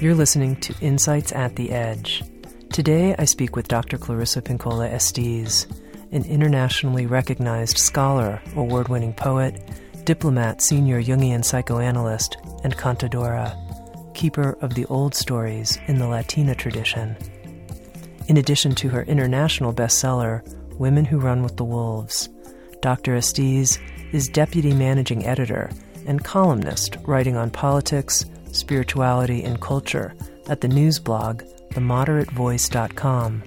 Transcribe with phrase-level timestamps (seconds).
[0.00, 2.22] You're listening to Insights at the Edge.
[2.72, 3.98] Today I speak with Dr.
[3.98, 5.66] Clarissa Pinkola Estés,
[6.10, 9.60] an internationally recognized scholar, award winning poet,
[10.04, 13.54] diplomate, senior Jungian psychoanalyst, and cantadora,
[14.14, 17.14] keeper of the old stories in the Latina tradition.
[18.26, 20.40] In addition to her international bestseller,
[20.78, 22.30] Women Who Run with the Wolves,
[22.80, 23.16] Dr.
[23.16, 23.78] Estés
[24.14, 25.70] is deputy managing editor
[26.06, 30.14] and columnist writing on politics, spirituality, and culture
[30.48, 33.42] at the news blog themoderatevoice.com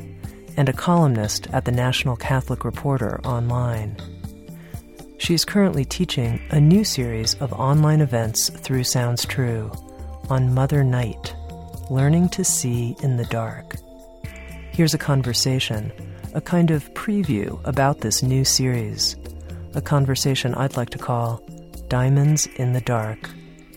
[0.55, 3.97] and a columnist at the National Catholic Reporter online.
[5.17, 9.71] She is currently teaching a new series of online events through Sounds True
[10.29, 11.35] on Mother Night,
[11.89, 13.75] Learning to See in the Dark.
[14.71, 15.91] Here's a conversation,
[16.33, 19.15] a kind of preview about this new series,
[19.75, 21.43] a conversation I'd like to call
[21.87, 23.29] Diamonds in the Dark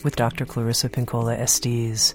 [0.07, 0.47] with Dr.
[0.47, 2.15] Clarissa Pinkola Estés.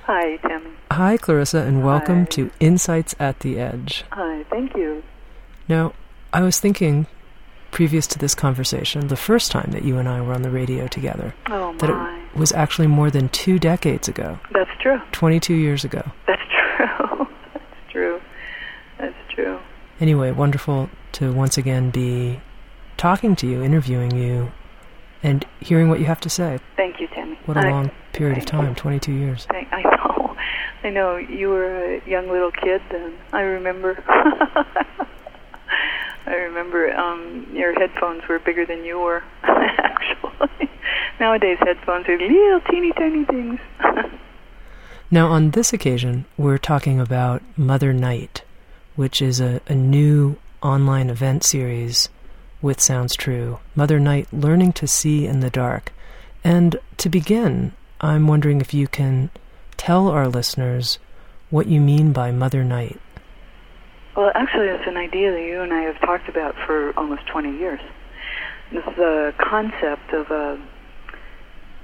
[0.00, 0.76] Hi, Tim.
[0.92, 2.24] Hi, Clarissa, and welcome Hi.
[2.32, 4.04] to Insights at the Edge.
[4.12, 5.02] Hi, thank you.
[5.68, 5.94] Now,
[6.34, 7.06] I was thinking,
[7.70, 10.86] previous to this conversation, the first time that you and I were on the radio
[10.86, 15.00] together, Oh, that it was actually more than two decades ago, That's true.
[15.12, 16.02] 22 years ago.
[16.26, 16.42] That's
[16.76, 17.26] true.
[17.54, 18.20] That's true.
[18.98, 19.58] That's true.
[19.98, 22.38] Anyway, wonderful to once again be
[22.98, 24.52] talking to you, interviewing you,
[25.22, 26.58] and hearing what you have to say.
[26.76, 27.36] Thank you, Tami.
[27.46, 29.46] What a I, long period of time 22 years.
[29.50, 30.36] Thank, I know.
[30.84, 31.16] I know.
[31.16, 33.14] You were a young little kid then.
[33.32, 34.02] I remember.
[36.26, 40.68] I remember um, your headphones were bigger than you were, actually.
[41.20, 43.60] Nowadays, headphones are little teeny tiny things.
[45.08, 48.42] Now, on this occasion, we're talking about Mother Night,
[48.96, 52.08] which is a, a new online event series
[52.66, 53.60] with Sounds True.
[53.76, 55.92] Mother Night Learning to See in the Dark.
[56.42, 59.30] And to begin, I'm wondering if you can
[59.76, 60.98] tell our listeners
[61.48, 63.00] what you mean by Mother Night.
[64.16, 67.56] Well, actually, it's an idea that you and I have talked about for almost 20
[67.56, 67.80] years.
[68.72, 70.60] It's the concept of a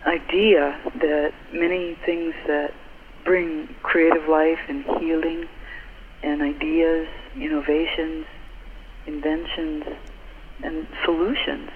[0.05, 2.75] idea that many things that
[3.25, 5.49] bring creative life and healing
[6.25, 7.07] and ideas,
[7.37, 8.27] innovations,
[9.07, 9.85] inventions,
[10.63, 11.71] and solutions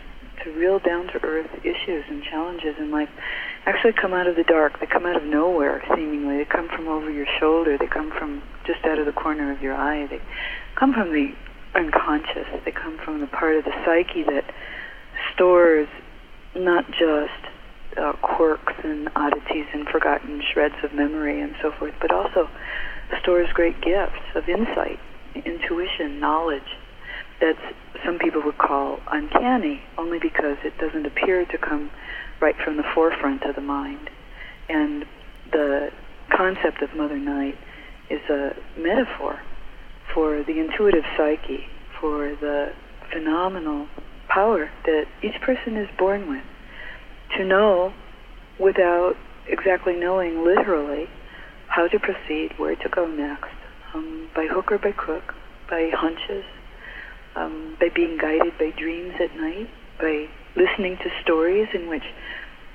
[0.45, 3.09] to real down-to-earth issues and challenges in life
[3.65, 4.79] actually come out of the dark.
[4.81, 6.39] They come out of nowhere, seemingly.
[6.39, 7.77] They come from over your shoulder.
[7.79, 10.07] They come from just out of the corner of your eye.
[10.07, 10.21] They
[10.77, 11.35] come from the
[11.75, 12.47] unconscious.
[12.65, 14.45] They come from the part of the psyche that
[15.35, 15.89] stores
[16.55, 17.33] not just
[17.97, 22.49] uh, quirks and oddities and forgotten shreds of memory and so forth, but also
[23.21, 24.99] stores great gifts of insight,
[25.35, 26.77] intuition, knowledge
[27.41, 27.57] that
[28.05, 31.91] some people would call uncanny, only because it doesn't appear to come
[32.41, 34.11] right from the forefront of the mind.
[34.69, 35.05] And
[35.53, 35.91] the
[36.31, 37.57] concept of Mother Night
[38.11, 39.41] is a metaphor
[40.13, 41.67] for the intuitive psyche,
[42.01, 42.73] for the
[43.13, 43.87] phenomenal
[44.29, 46.45] power that each person is born with
[47.37, 47.93] to know
[48.59, 49.15] without
[49.49, 51.09] exactly knowing literally
[51.69, 53.51] how to proceed, where to go next,
[53.95, 55.35] um, by hook or by crook,
[55.69, 56.45] by hunches,
[57.37, 59.69] um, by being guided by dreams at night,
[60.01, 62.05] by listening to stories in which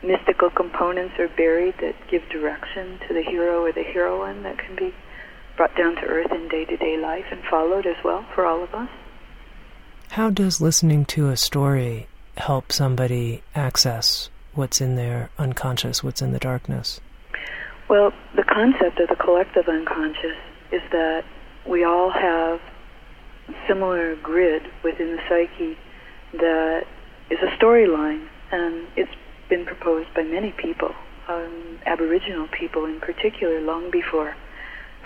[0.04, 4.76] mystical components are buried that give direction to the hero or the heroine that can
[4.76, 4.94] be
[5.58, 8.64] brought down to earth in day to day life and followed as well for all
[8.64, 8.90] of us.
[10.10, 12.08] How does listening to a story
[12.38, 17.00] help somebody access what's in their unconscious, what's in the darkness?
[17.90, 20.38] Well, the concept of the collective unconscious
[20.72, 21.24] is that
[21.68, 22.60] we all have
[23.68, 25.78] similar grid within the psyche
[26.34, 26.86] that
[27.30, 29.12] is a storyline, and it's
[29.50, 30.92] been proposed by many people,
[31.28, 34.36] um, Aboriginal people in particular, long before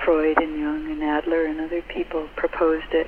[0.03, 3.07] Freud and Jung and Adler and other people proposed it,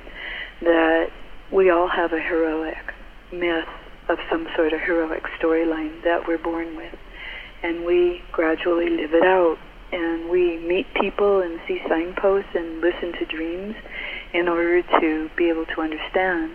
[0.62, 1.10] that
[1.52, 2.94] we all have a heroic
[3.32, 3.68] myth
[4.08, 6.94] of some sort of heroic storyline that we're born with.
[7.62, 9.58] And we gradually live it out.
[9.90, 13.74] And we meet people and see signposts and listen to dreams
[14.34, 16.52] in order to be able to understand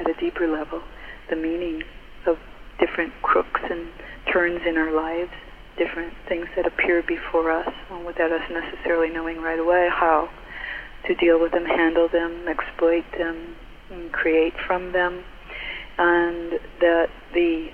[0.00, 0.82] at a deeper level
[1.30, 1.82] the meaning
[2.26, 2.38] of
[2.78, 3.88] different crooks and
[4.32, 5.30] turns in our lives
[5.76, 7.72] different things that appear before us
[8.06, 10.28] without us necessarily knowing right away how
[11.06, 13.56] to deal with them, handle them, exploit them,
[13.90, 15.22] and create from them,
[15.98, 17.68] and that the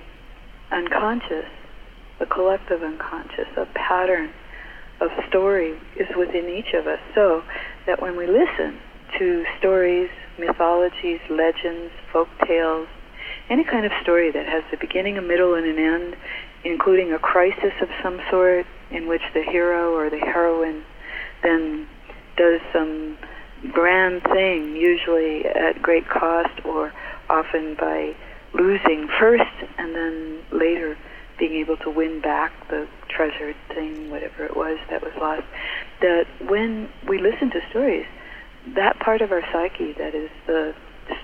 [0.73, 1.47] unconscious,
[2.19, 4.31] the collective unconscious, a pattern
[5.01, 6.99] of story is within each of us.
[7.15, 7.43] So
[7.87, 8.79] that when we listen
[9.19, 12.89] to stories, mythologies, legends, folk tales,
[13.49, 16.17] any kind of story that has a beginning, a middle, and an end,
[16.65, 20.85] including a crisis of some sort in which the hero or the heroine
[21.43, 21.89] then
[22.37, 23.17] does some
[23.73, 26.93] grand thing, usually at great cost or
[27.29, 28.15] often by
[28.53, 29.45] losing first
[29.79, 30.97] and then later
[31.39, 35.43] being able to win back the treasured thing, whatever it was that was lost.
[36.01, 38.07] That when we listen to stories,
[38.75, 40.75] that part of our psyche that is the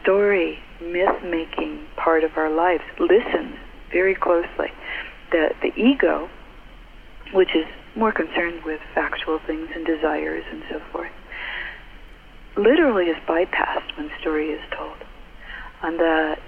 [0.03, 3.56] story, myth making part of our lives listens
[3.93, 4.73] very closely.
[5.33, 6.29] That the ego,
[7.33, 11.11] which is more concerned with factual things and desires and so forth,
[12.56, 14.97] literally is bypassed when story is told.
[15.82, 16.39] And that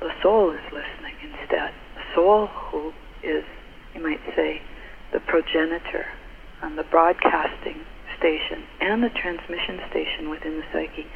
[0.00, 1.72] the soul is listening instead.
[1.94, 2.92] The soul who
[3.22, 3.44] is,
[3.94, 4.60] you might say,
[5.12, 6.06] the progenitor
[6.62, 7.84] and the broadcasting
[8.18, 11.06] station and the transmission station within the psyche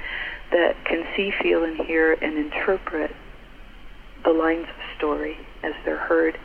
[0.52, 3.11] that can see, feel, and hear and interpret
[4.25, 6.38] the lines of story as they're heard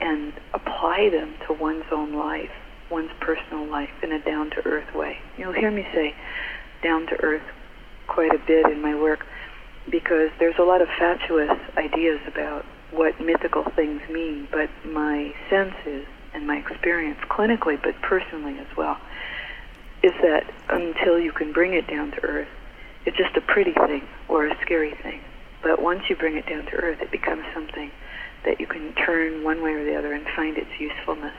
[0.00, 2.50] and apply them to one's own life,
[2.90, 5.18] one's personal life in a down to earth way.
[5.36, 6.14] You'll hear me say
[6.82, 7.42] down to earth
[8.08, 9.26] quite a bit in my work
[9.90, 15.74] because there's a lot of fatuous ideas about what mythical things mean, but my sense
[15.86, 18.96] is, and my experience clinically, but personally as well,
[20.02, 22.48] is that until you can bring it down to earth,
[23.06, 25.20] it's just a pretty thing or a scary thing.
[25.62, 27.90] But once you bring it down to earth, it becomes something
[28.44, 31.34] that you can turn one way or the other and find its usefulness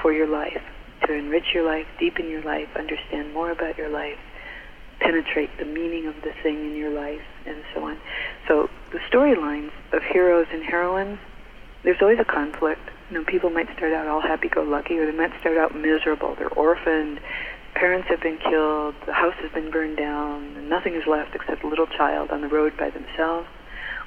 [0.00, 0.62] for your life,
[1.06, 4.18] to enrich your life, deepen your life, understand more about your life,
[4.98, 7.98] penetrate the meaning of the thing in your life, and so on.
[8.48, 11.18] So the storylines of heroes and heroines,
[11.82, 12.80] there's always a conflict.
[13.10, 16.34] You know, people might start out all happy-go-lucky, or they might start out miserable.
[16.36, 17.20] They're orphaned,
[17.74, 21.64] parents have been killed, the house has been burned down, and nothing is left except
[21.64, 23.48] a little child on the road by themselves.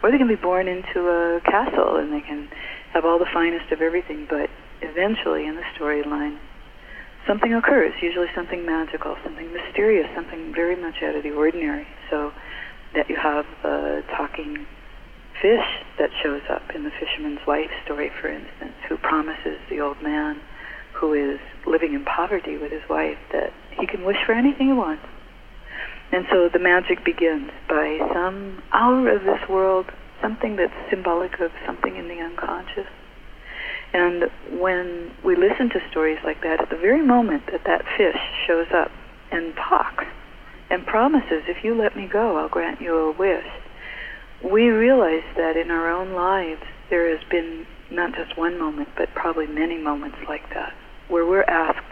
[0.03, 2.50] Or they can be born into a castle and they can
[2.94, 4.50] have all the finest of everything, but
[4.81, 6.38] eventually in the storyline,
[7.25, 11.88] something occurs, usually something magical, something mysterious, something very much out of the ordinary.
[12.09, 12.31] So
[12.94, 14.65] that you have a talking
[15.41, 15.68] fish
[16.00, 20.39] that shows up in the fisherman's wife story, for instance, who promises the old man
[20.94, 24.73] who is living in poverty with his wife that he can wish for anything he
[24.73, 25.03] wants.
[26.12, 29.88] And so the magic begins by some out of this world,
[30.21, 32.88] something that's symbolic of something in the unconscious
[33.95, 34.25] and
[34.59, 38.68] when we listen to stories like that, at the very moment that that fish shows
[38.73, 38.91] up
[39.31, 40.03] and talks
[40.69, 43.47] and promises, if you let me go, I'll grant you a wish,
[44.44, 49.13] we realize that in our own lives there has been not just one moment, but
[49.15, 50.73] probably many moments like that,
[51.07, 51.86] where we're asked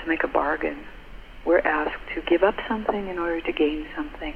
[0.00, 0.84] to make a bargain.
[1.44, 4.34] We're asked to give up something in order to gain something.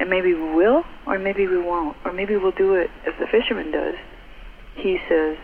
[0.00, 3.26] And maybe we will, or maybe we won't, or maybe we'll do it as the
[3.26, 3.96] fisherman does.
[4.76, 5.36] He says,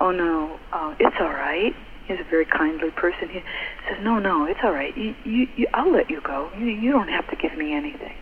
[0.00, 1.74] oh no, uh, it's all right.
[2.06, 3.28] He's a very kindly person.
[3.28, 3.40] He
[3.88, 4.96] says, no, no, it's all right.
[4.96, 6.50] You, you, you, I'll let you go.
[6.58, 8.14] You, you don't have to give me anything.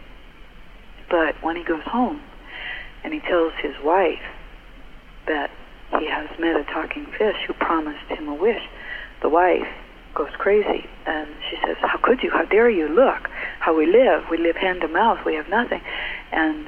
[1.09, 2.21] But when he goes home
[3.03, 4.23] and he tells his wife
[5.27, 5.51] that
[5.99, 8.63] he has met a talking fish who promised him a wish,
[9.23, 9.69] the wife
[10.15, 12.31] goes crazy and she says, how could you?
[12.31, 12.89] How dare you?
[12.89, 13.29] Look
[13.61, 14.25] how we live.
[14.31, 15.25] We live hand to mouth.
[15.25, 15.81] We have nothing.
[16.33, 16.67] And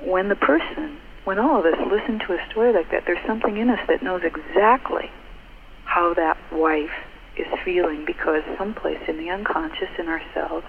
[0.00, 3.56] when the person when all of us listen to a story like that, there's something
[3.56, 5.10] in us that knows exactly
[5.84, 6.90] how that wife
[7.36, 10.66] is feeling because someplace in the unconscious in ourselves,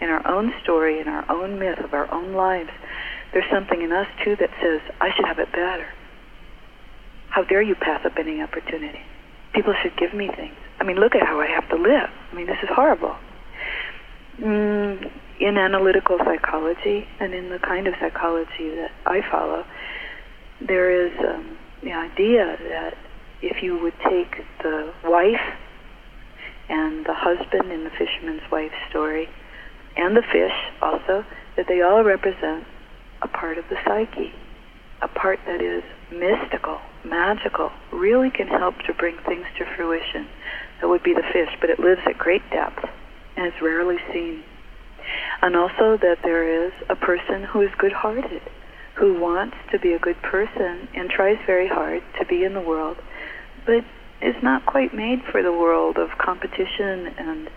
[0.00, 2.70] in our own story, in our own myth of our own lives,
[3.32, 5.88] there's something in us too that says, I should have it better.
[7.30, 9.00] How dare you pass up any opportunity?
[9.54, 10.54] People should give me things.
[10.80, 12.10] I mean, look at how I have to live.
[12.32, 13.16] I mean, this is horrible.
[14.40, 19.64] Mm, in analytical psychology and in the kind of psychology that I follow,
[20.60, 22.94] there is um, the idea that
[23.42, 25.40] if you would take the wife
[26.68, 29.28] and the husband in the fisherman's wife story,
[29.96, 31.24] and the fish also,
[31.56, 32.64] that they all represent
[33.22, 34.32] a part of the psyche,
[35.02, 40.26] a part that is mystical, magical, really can help to bring things to fruition.
[40.80, 42.84] That would be the fish, but it lives at great depth
[43.36, 44.42] and is rarely seen.
[45.42, 48.42] And also that there is a person who is good hearted,
[48.94, 52.60] who wants to be a good person and tries very hard to be in the
[52.60, 52.96] world,
[53.64, 53.84] but
[54.20, 57.48] is not quite made for the world of competition and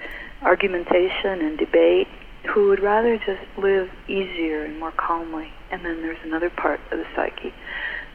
[0.43, 2.07] argumentation and debate,
[2.53, 5.51] who would rather just live easier and more calmly.
[5.71, 7.53] And then there's another part of the psyche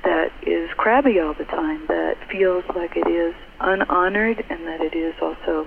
[0.06, 4.94] that is crabby all the time, that feels like it is unhonored and that it
[4.94, 5.66] is also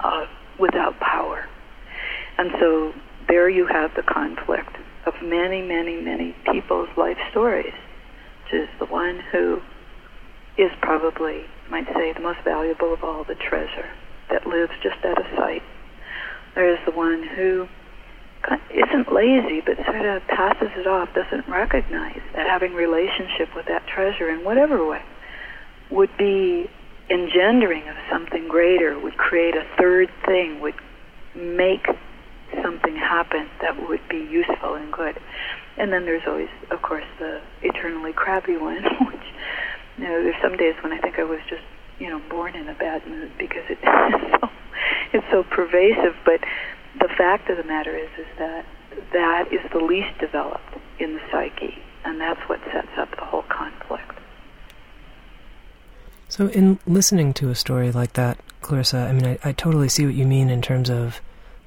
[0.00, 0.26] uh,
[0.58, 1.48] without power.
[2.36, 2.92] And so
[3.28, 7.72] there you have the conflict of many, many, many people's life stories.
[8.44, 9.60] Which is the one who
[10.58, 13.88] is probably, might say, the most valuable of all the treasure
[14.28, 15.62] that lives just out of sight.
[16.54, 17.68] There is the one who
[18.70, 23.86] isn't lazy, but sort of passes it off, doesn't recognize that having relationship with that
[23.86, 25.02] treasure in whatever way
[25.90, 26.70] would be
[27.10, 30.74] engendering of something greater, would create a third thing, would
[31.34, 31.86] make
[32.62, 35.18] something happen that would be useful and good.
[35.76, 38.82] And then there's always, of course, the eternally crabby one,
[39.12, 39.26] which,
[39.98, 41.62] you know, there's some days when I think I was just,
[41.98, 44.48] you know, born in a bad mood because it, it's, so,
[45.12, 46.14] it's so pervasive.
[46.24, 46.40] But
[46.98, 48.66] the fact of the matter is, is that
[49.12, 53.44] that is the least developed in the psyche, and that's what sets up the whole
[53.48, 54.18] conflict.
[56.28, 60.06] So, in listening to a story like that, Clarissa, I mean, I, I totally see
[60.06, 61.20] what you mean in terms of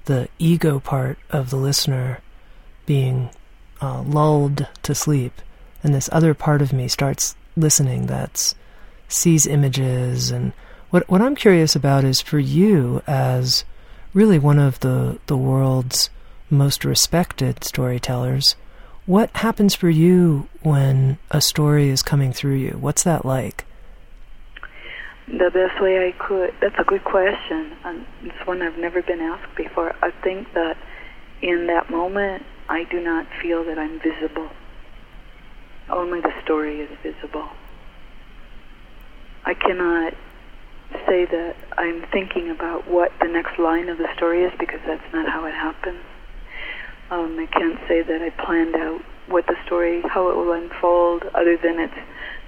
[0.05, 2.19] the ego part of the listener
[2.85, 3.29] being
[3.81, 5.41] uh, lulled to sleep,
[5.81, 8.55] and this other part of me starts listening that's
[9.07, 10.53] sees images and
[10.89, 13.63] what what I'm curious about is for you as
[14.13, 16.09] really one of the the world's
[16.49, 18.55] most respected storytellers
[19.05, 23.65] what happens for you when a story is coming through you what's that like
[25.27, 26.53] the best way I could.
[26.61, 27.71] That's a good question.
[27.83, 29.95] And it's one I've never been asked before.
[30.01, 30.77] I think that
[31.41, 34.49] in that moment, I do not feel that I'm visible.
[35.89, 37.49] Only the story is visible.
[39.45, 40.13] I cannot
[41.07, 45.13] say that I'm thinking about what the next line of the story is because that's
[45.13, 46.03] not how it happens.
[47.11, 51.23] Um, I can't say that I planned out what the story, how it will unfold,
[51.33, 51.93] other than its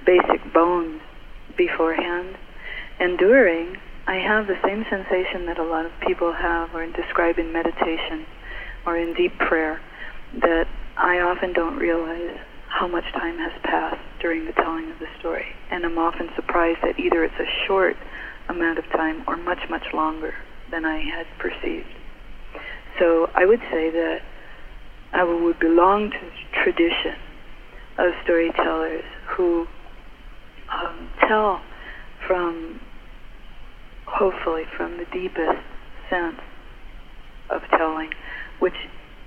[0.06, 1.02] basic bones
[1.58, 2.38] beforehand
[3.00, 7.52] enduring, I have the same sensation that a lot of people have or describe in
[7.52, 8.26] meditation
[8.86, 9.82] or in deep prayer
[10.42, 12.38] that I often don't realize
[12.70, 15.46] how much time has passed during the telling of the story.
[15.72, 17.96] And I'm often surprised that either it's a short
[18.50, 20.34] amount of time or much, much longer
[20.72, 21.88] than I had perceived.
[23.00, 24.20] So I would say that
[25.14, 27.16] I would belong to the tradition
[27.98, 29.04] of storytellers
[29.36, 29.68] who
[30.72, 31.62] um, tell
[32.28, 32.82] from,
[34.06, 35.62] hopefully, from the deepest
[36.10, 36.40] sense
[37.50, 38.10] of telling,
[38.60, 38.76] which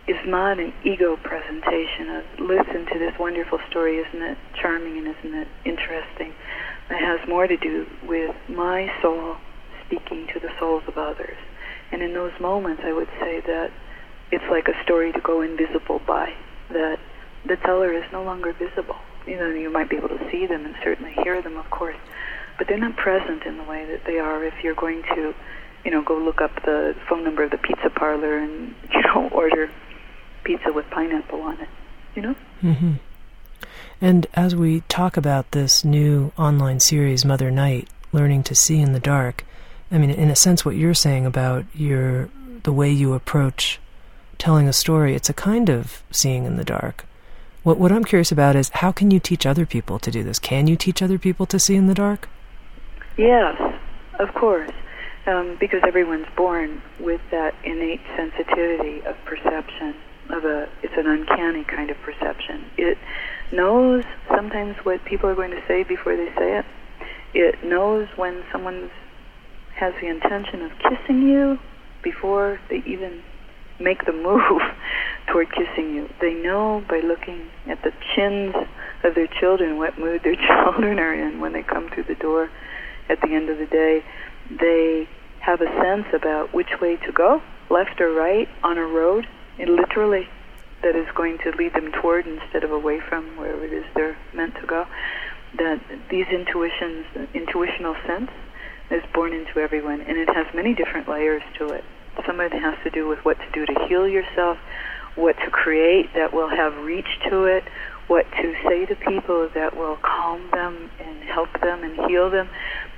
[0.09, 5.07] is not an ego presentation of listen to this wonderful story, isn't it charming and
[5.07, 6.33] isn't it interesting?
[6.91, 9.37] It has more to do with my soul
[9.87, 11.37] speaking to the souls of others.
[11.93, 13.71] And in those moments, I would say that
[14.31, 16.33] it's like a story to go invisible by,
[16.71, 16.99] that
[17.47, 18.97] the teller is no longer visible.
[19.27, 21.97] You know, you might be able to see them and certainly hear them, of course,
[22.57, 25.35] but they're not present in the way that they are if you're going to,
[25.85, 29.29] you know, go look up the phone number of the pizza parlor and you know
[29.31, 29.71] order
[30.45, 31.69] pizza with pineapple on it.
[32.15, 32.35] You know.
[32.63, 32.93] Mm-hmm.
[34.01, 38.93] And as we talk about this new online series, Mother Night, learning to see in
[38.93, 39.45] the dark,
[39.91, 42.29] I mean, in a sense, what you're saying about your
[42.63, 43.81] the way you approach
[44.37, 47.07] telling a story, it's a kind of seeing in the dark.
[47.65, 50.39] What what I'm curious about is how can you teach other people to do this?
[50.39, 52.29] Can you teach other people to see in the dark?
[53.17, 53.61] Yes,
[54.21, 54.71] of course,
[55.27, 59.97] um, because everyone's born with that innate sensitivity of perception.
[60.31, 62.67] Of a, it's an uncanny kind of perception.
[62.77, 62.99] It
[63.53, 66.65] knows sometimes what people are going to say before they say it.
[67.35, 68.91] It knows when someone
[69.77, 71.59] has the intention of kissing you
[72.03, 73.23] before they even
[73.81, 74.61] make the move
[75.33, 76.09] toward kissing you.
[76.21, 78.55] They know by looking at the chins
[79.05, 82.51] of their children what mood their children are in when they come through the door
[83.09, 84.05] at the end of the day,
[84.51, 85.09] they
[85.41, 87.41] have a sense about which way to go,
[87.71, 89.27] left or right, on a road,
[89.59, 90.29] and literally
[90.83, 94.17] that is going to lead them toward instead of away from wherever it is they're
[94.33, 94.87] meant to go.
[95.59, 95.81] That
[96.11, 98.31] these intuitions, intuitional sense,
[98.91, 101.85] is born into everyone, and it has many different layers to it.
[102.27, 104.59] Some of it has to do with what to do to heal yourself,
[105.15, 107.65] what to create that will have reach to it,
[108.07, 112.49] what to say to people that will calm them and help them and heal them,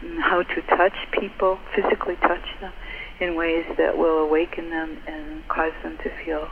[0.03, 2.73] and how to touch people, physically touch them
[3.21, 6.49] in ways that will awaken them and cause them to feel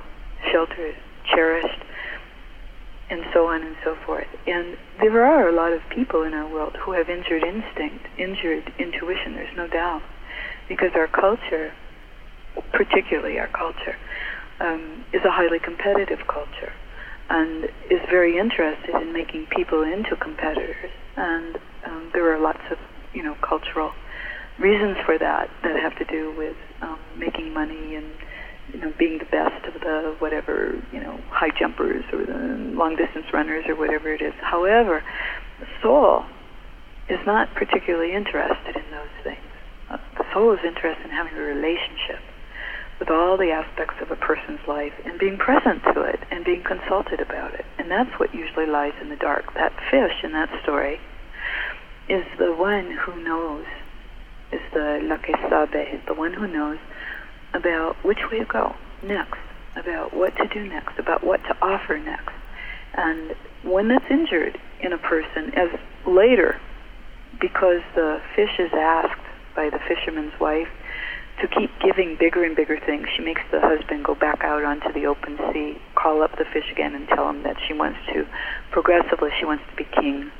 [0.52, 0.96] sheltered,
[1.34, 1.82] cherished.
[3.10, 4.26] and so on and so forth.
[4.46, 8.70] And there are a lot of people in our world who have injured instinct, injured
[8.78, 10.02] intuition, there's no doubt.
[10.68, 11.72] Because our culture,
[12.72, 13.96] particularly our culture,
[14.60, 16.72] um, is a highly competitive culture
[17.30, 20.90] and is very interested in making people into competitors.
[21.16, 22.78] And um, there are lots of,
[23.14, 23.92] you know, cultural
[24.58, 28.06] reasons for that that have to do with um, making money and
[28.72, 32.38] you know being the best of the whatever you know high jumpers or the
[32.74, 34.34] long distance runners or whatever it is.
[34.40, 35.02] However,
[35.60, 36.24] the soul
[37.08, 39.40] is not particularly interested in those things.
[39.90, 42.20] Uh, the soul is interested in having a relationship
[42.98, 46.62] with all the aspects of a person's life and being present to it and being
[46.62, 47.64] consulted about it.
[47.78, 49.54] And that's what usually lies in the dark.
[49.54, 50.98] That fish in that story
[52.08, 53.64] is the one who knows,
[54.52, 56.78] is the la que sabe, the one who knows
[57.54, 59.38] about which way to go next,
[59.76, 62.34] about what to do next, about what to offer next.
[62.94, 65.68] And when that's injured in a person, as
[66.06, 66.60] later,
[67.40, 69.20] because the fish is asked
[69.54, 70.68] by the fisherman's wife
[71.40, 74.92] to keep giving bigger and bigger things, she makes the husband go back out onto
[74.92, 78.26] the open sea, call up the fish again, and tell him that she wants to,
[78.72, 80.30] progressively, she wants to be king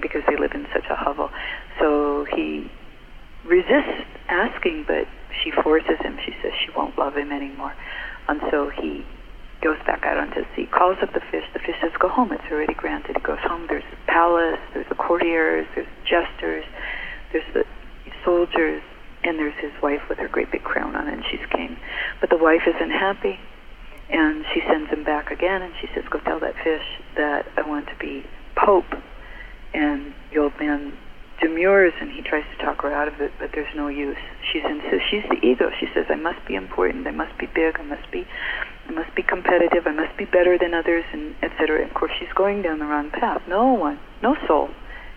[0.00, 1.30] because they live in such a hovel.
[1.80, 2.70] So he
[3.44, 5.06] resists asking, but
[5.42, 6.18] she forces him.
[6.24, 7.74] She says she won't love him anymore.
[8.28, 9.04] And so he
[9.62, 11.44] goes back out onto the sea, calls up the fish.
[11.52, 13.16] The fish says, Go home, it's already granted.
[13.16, 13.66] He goes home.
[13.68, 16.64] There's a palace, there's the courtiers, there's jesters,
[17.32, 17.64] there's the
[18.24, 18.82] soldiers,
[19.24, 21.76] and there's his wife with her great big crown on, and she's king.
[22.20, 23.38] But the wife isn't happy,
[24.10, 26.84] and she sends him back again, and she says, Go tell that fish
[27.16, 28.24] that I want to be
[28.54, 28.92] pope.
[29.72, 30.96] And the old man
[31.40, 34.18] demurs and he tries to talk her out of it, but there's no use.
[34.52, 35.06] She's insists.
[35.10, 35.70] She's the ego.
[35.80, 37.06] She says, "I must be important.
[37.06, 37.78] I must be big.
[37.78, 38.26] I must be,
[38.88, 39.86] I must be competitive.
[39.86, 43.10] I must be better than others, and etc." Of course, she's going down the wrong
[43.10, 43.42] path.
[43.48, 44.70] No one, no soul,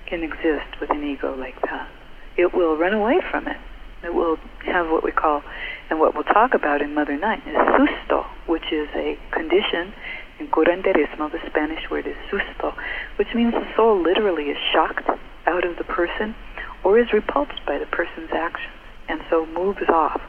[0.05, 1.87] can exist with an ego like that.
[2.35, 3.57] It will run away from it.
[4.03, 5.43] It will have what we call,
[5.89, 9.93] and what we'll talk about in Mother Night is susto, which is a condition.
[10.39, 12.75] In curanderismo, the Spanish word is susto,
[13.17, 15.09] which means the soul literally is shocked
[15.47, 16.35] out of the person
[16.83, 18.73] or is repulsed by the person's actions
[19.09, 20.21] and so moves off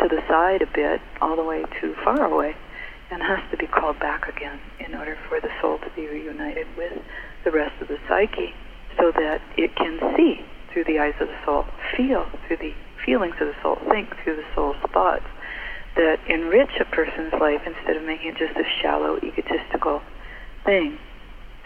[0.00, 2.54] to the side a bit, all the way too far away,
[3.10, 6.66] and has to be called back again in order for the soul to be reunited
[6.76, 6.92] with
[7.44, 8.52] the rest of the psyche
[8.98, 11.64] so that it can see through the eyes of the soul,
[11.96, 12.74] feel through the
[13.04, 15.24] feelings of the soul, think through the soul's thoughts
[15.96, 20.02] that enrich a person's life instead of making it just a shallow, egotistical
[20.64, 20.98] thing.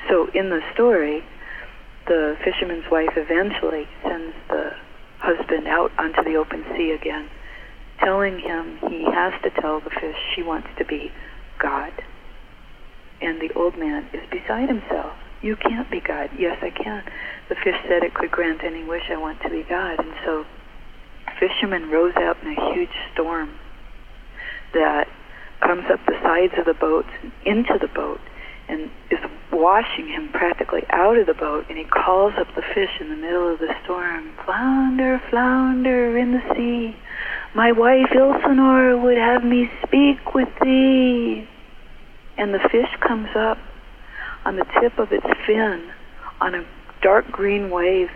[0.09, 1.25] So in the story,
[2.11, 4.73] the fisherman's wife eventually sends the
[5.21, 7.31] husband out onto the open sea again,
[8.01, 11.13] telling him he has to tell the fish she wants to be
[11.61, 11.93] God.
[13.23, 15.13] And the old man is beside himself.
[15.41, 16.31] You can't be God.
[16.37, 17.05] Yes, I can.
[17.49, 20.01] The fish said it could grant any wish I want to be God.
[20.01, 20.45] And so
[21.39, 23.55] fisherman rows out in a huge storm
[24.75, 25.07] that
[25.61, 27.07] comes up the sides of the boat
[27.47, 28.21] into the boat
[28.71, 29.19] and is
[29.53, 33.17] washing him practically out of the boat, and he calls up the fish in the
[33.17, 36.97] middle of the storm, Flounder, flounder in the sea,
[37.55, 41.49] my wife Ilsenor would have me speak with thee.
[42.39, 43.59] And the fish comes up
[44.45, 45.91] on the tip of its fin
[46.41, 46.65] on a
[47.03, 48.09] dark green wave,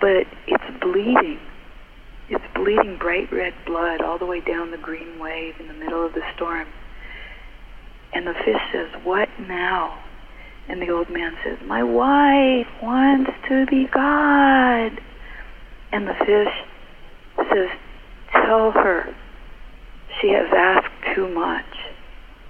[0.00, 1.40] but it's bleeding.
[2.28, 6.04] It's bleeding bright red blood all the way down the green wave in the middle
[6.04, 6.68] of the storm.
[8.12, 10.02] And the fish says, What now?
[10.68, 15.00] And the old man says, My wife wants to be God.
[15.92, 17.68] And the fish says,
[18.32, 19.14] Tell her
[20.20, 21.64] she has asked too much.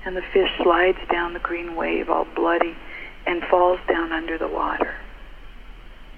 [0.04, 2.76] And the fish slides down the green wave all bloody
[3.26, 4.94] and falls down under the water.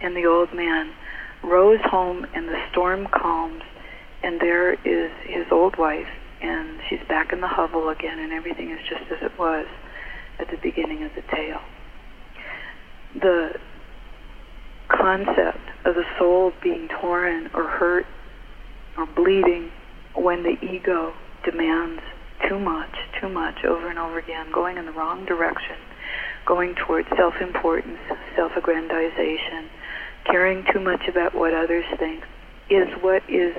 [0.01, 0.93] And the old man
[1.43, 3.63] rows home and the storm calms
[4.23, 6.07] and there is his old wife
[6.43, 9.67] and she's back in the hovel again, and everything is just as it was
[10.39, 11.61] at the beginning of the tale.
[13.21, 13.59] The
[14.89, 18.07] concept of the soul being torn or hurt
[18.97, 19.71] or bleeding
[20.15, 22.03] when the ego demands
[22.49, 25.77] too much, too much over and over again, going in the wrong direction,
[26.47, 27.99] going towards self importance,
[28.37, 29.69] self aggrandization,
[30.27, 32.25] caring too much about what others think,
[32.69, 33.55] is what is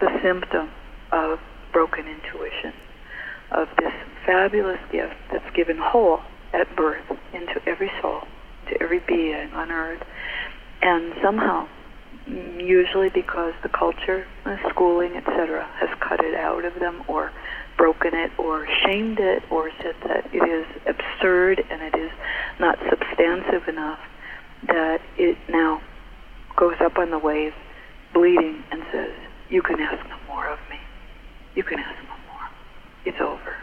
[0.00, 0.70] the symptom
[1.12, 1.38] of
[1.72, 2.72] broken intuition
[3.52, 3.92] of this
[4.24, 6.20] fabulous gift that's given whole
[6.52, 8.22] at birth into every soul,
[8.68, 10.02] to every being on earth.
[10.82, 11.68] And somehow,
[12.26, 17.32] usually because the culture, the schooling, etc., has cut it out of them or
[17.76, 22.10] broken it or shamed it or said that it is absurd and it is
[22.58, 23.98] not substantive enough,
[24.66, 25.80] that it now
[26.56, 27.54] goes up on the wave,
[28.12, 29.12] bleeding, and says,
[29.48, 30.69] You can ask no more of me.
[31.54, 32.48] You can ask no more.
[33.04, 33.56] It's over.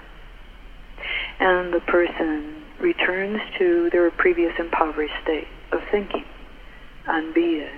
[1.39, 6.25] And the person returns to their previous impoverished state of thinking
[7.07, 7.69] and being.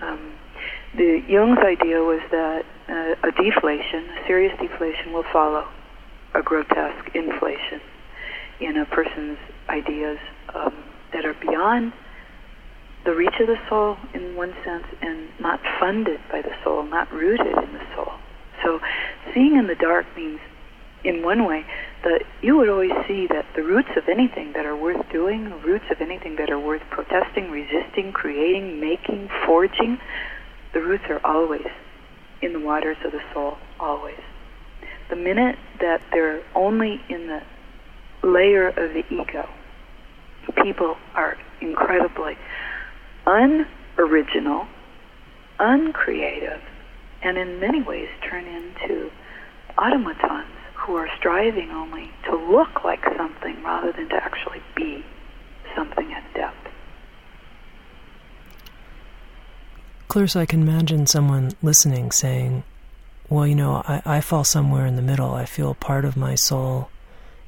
[0.00, 0.32] Um,
[0.96, 5.66] the Jung's idea was that uh, a deflation, a serious deflation, will follow
[6.34, 7.80] a grotesque inflation
[8.60, 10.18] in a person's ideas
[10.54, 10.74] um,
[11.12, 11.92] that are beyond
[13.04, 17.10] the reach of the soul in one sense and not funded by the soul, not
[17.12, 18.12] rooted in the soul.
[18.66, 18.80] So
[19.32, 20.40] seeing in the dark means,
[21.04, 21.64] in one way,
[22.02, 25.56] that you would always see that the roots of anything that are worth doing, the
[25.56, 29.98] roots of anything that are worth protesting, resisting, creating, making, forging,
[30.74, 31.66] the roots are always
[32.42, 34.18] in the waters of the soul, always.
[35.10, 37.42] The minute that they're only in the
[38.26, 39.48] layer of the ego,
[40.60, 42.36] people are incredibly
[43.26, 44.66] unoriginal,
[45.60, 46.60] uncreative,
[47.26, 49.10] and in many ways turn into
[49.76, 55.04] automatons who are striving only to look like something rather than to actually be
[55.74, 56.56] something at depth.
[60.06, 62.62] Clarissa, I can imagine someone listening saying,
[63.28, 65.34] well, you know, I, I fall somewhere in the middle.
[65.34, 66.90] I feel part of my soul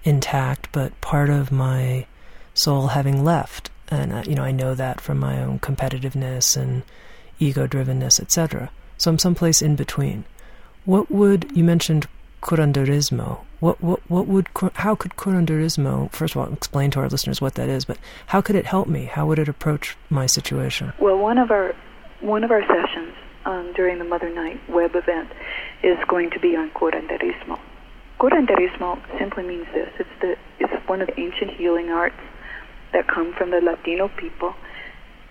[0.03, 2.07] intact, but part of my
[2.53, 3.71] soul having left.
[3.91, 6.83] And, uh, you know, I know that from my own competitiveness and
[7.39, 8.71] ego-drivenness, etc.
[8.99, 10.25] So I'm someplace in between.
[10.85, 12.07] What would, you mentioned
[12.43, 13.41] curanderismo.
[13.61, 17.55] What, what, what would, how could curanderismo, first of all, explain to our listeners what
[17.55, 19.07] that is, but how could it help me?
[19.07, 20.93] How would it approach my situation?
[21.01, 21.75] Well, one of our
[22.21, 25.31] one of our sessions um, during the Mother Night web event
[25.85, 27.59] is going to be on curanderismo.
[28.21, 32.19] Curanderismo simply means this: it's the it's one of the ancient healing arts
[32.93, 34.55] that come from the Latino people.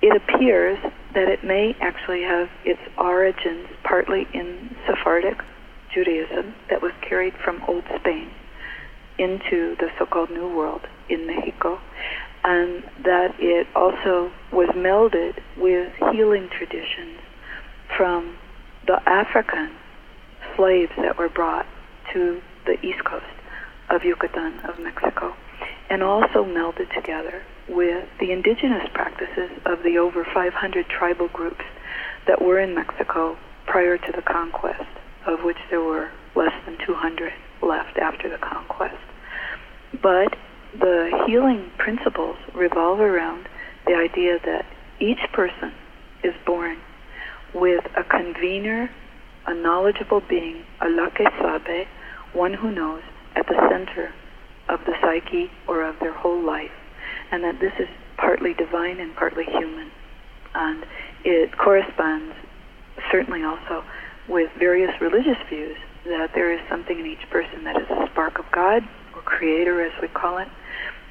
[0.01, 0.77] It appears
[1.17, 5.41] that it may actually have its origins partly in Sephardic
[5.91, 8.29] Judaism that was carried from Old Spain
[9.17, 11.79] into the so-called New World in Mexico
[12.43, 17.19] and that it also was melded with healing traditions
[17.97, 18.37] from
[18.85, 19.71] the African
[20.55, 21.65] slaves that were brought
[22.13, 23.25] to the east coast
[23.89, 25.33] of Yucatan of Mexico,
[25.89, 31.65] and also melded together with the indigenous practices of the over 500 tribal groups
[32.27, 34.89] that were in Mexico prior to the conquest,
[35.25, 38.95] of which there were less than 200 left after the conquest.
[40.01, 40.35] But
[40.79, 43.47] the healing principles revolve around
[43.85, 44.65] the idea that
[44.99, 45.73] each person
[46.23, 46.77] is born
[47.53, 48.89] with a convener,
[49.45, 51.87] a knowledgeable being, a la que sabe,
[52.33, 53.01] one who knows,
[53.35, 54.13] at the center
[54.69, 56.71] of the psyche or of their whole life,
[57.31, 57.87] and that this is
[58.17, 59.91] partly divine and partly human.
[60.55, 60.85] And
[61.23, 62.35] it corresponds
[63.11, 63.83] certainly also
[64.27, 68.39] with various religious views that there is something in each person that is a spark
[68.39, 68.83] of God,
[69.15, 70.47] or creator as we call it,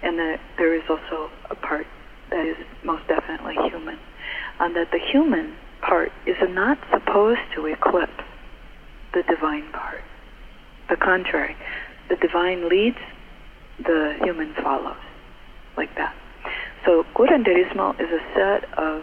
[0.02, 1.86] and that there is also a part
[2.30, 3.98] that is most definitely human.
[4.58, 8.24] And that the human part is not supposed to eclipse
[9.12, 10.02] the divine part.
[10.88, 11.56] The contrary,
[12.08, 12.98] the divine leads,
[13.78, 14.96] the human follows,
[15.76, 16.14] like that.
[16.84, 19.02] So curanderismo is a set of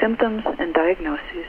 [0.00, 1.46] symptoms and diagnoses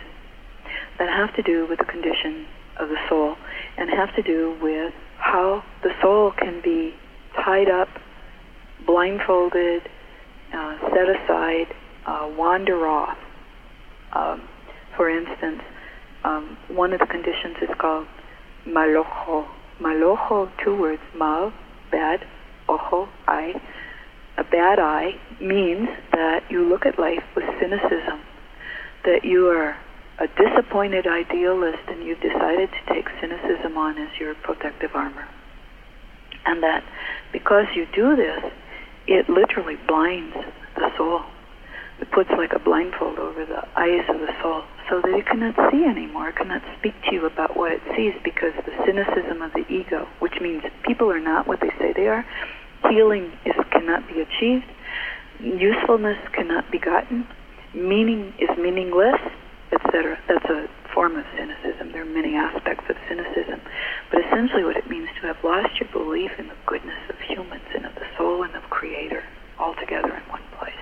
[0.98, 2.46] that have to do with the condition
[2.80, 3.36] of the soul
[3.78, 6.94] and have to do with how the soul can be
[7.36, 7.88] tied up
[8.86, 9.84] blindfolded,
[10.54, 11.68] uh, set aside,
[12.08, 13.18] uh, wander off.
[14.14, 14.48] Um,
[14.98, 15.62] for instance,
[16.24, 18.08] um, one of the conditions is called
[18.68, 19.46] malojo.
[19.80, 21.54] Malojo, two words, mal,
[21.92, 22.26] bad,
[22.68, 23.54] ojo, eye.
[24.40, 28.22] A bad eye means that you look at life with cynicism,
[29.04, 29.76] that you are
[30.18, 35.28] a disappointed idealist and you've decided to take cynicism on as your protective armor.
[36.46, 36.86] And that
[37.34, 38.40] because you do this,
[39.08, 40.38] it literally blinds
[40.78, 41.22] the soul.
[42.00, 45.56] It puts like a blindfold over the eyes of the soul so that it cannot
[45.70, 46.30] see anymore.
[46.30, 50.08] It cannot speak to you about what it sees because the cynicism of the ego,
[50.20, 52.26] which means people are not what they say they are,
[52.90, 54.66] healing is cannot be achieved,
[55.40, 57.28] usefulness cannot be gotten,
[57.74, 59.20] meaning is meaningless,
[59.72, 60.18] etc.
[60.28, 61.92] That's a form of cynicism.
[61.92, 63.62] There are many aspects of cynicism.
[64.12, 67.66] But essentially, what it means to have lost your belief in the goodness of humans
[67.76, 69.24] and of the soul and of Creator
[69.60, 70.74] all together in one place.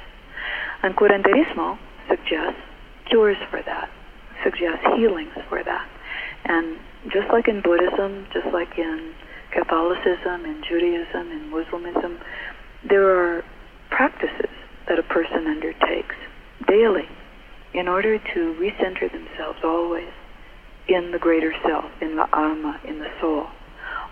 [0.84, 2.62] And curanderismo suggests
[3.10, 3.90] cures for that,
[4.44, 5.90] suggests healings for that.
[6.46, 6.78] And
[7.12, 9.14] just like in Buddhism, just like in
[9.58, 12.20] Catholicism, and Judaism, and Muslimism,
[12.88, 13.44] there are
[13.90, 14.52] practices
[14.88, 16.16] that a person undertakes
[16.68, 17.10] daily
[17.74, 20.10] in order to recenter themselves always
[20.88, 23.48] in the greater self, in the alma, in the soul,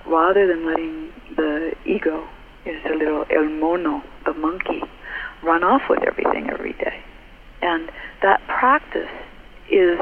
[0.08, 2.28] rather than letting the ego,
[2.66, 4.82] is a little el mono, the monkey,
[5.44, 7.04] run off with everything every day.
[7.62, 7.92] And
[8.24, 9.12] that practice
[9.70, 10.00] is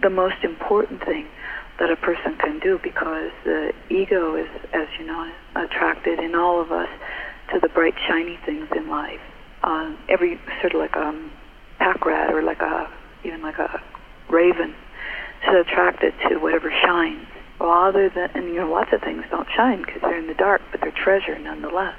[0.00, 1.26] the most important thing
[1.78, 6.60] that a person can do because the ego is, as you know, attracted in all
[6.60, 6.88] of us
[7.52, 9.20] to the bright, shiny things in life.
[9.62, 11.30] Uh, every sort of like a
[11.78, 12.90] pack rat or like a
[13.24, 13.82] even like a
[14.30, 14.74] raven
[15.46, 17.26] is attracted to whatever shines.
[17.58, 20.60] Rather than, and you know, lots of things don't shine because they're in the dark,
[20.70, 21.96] but they're treasure nonetheless.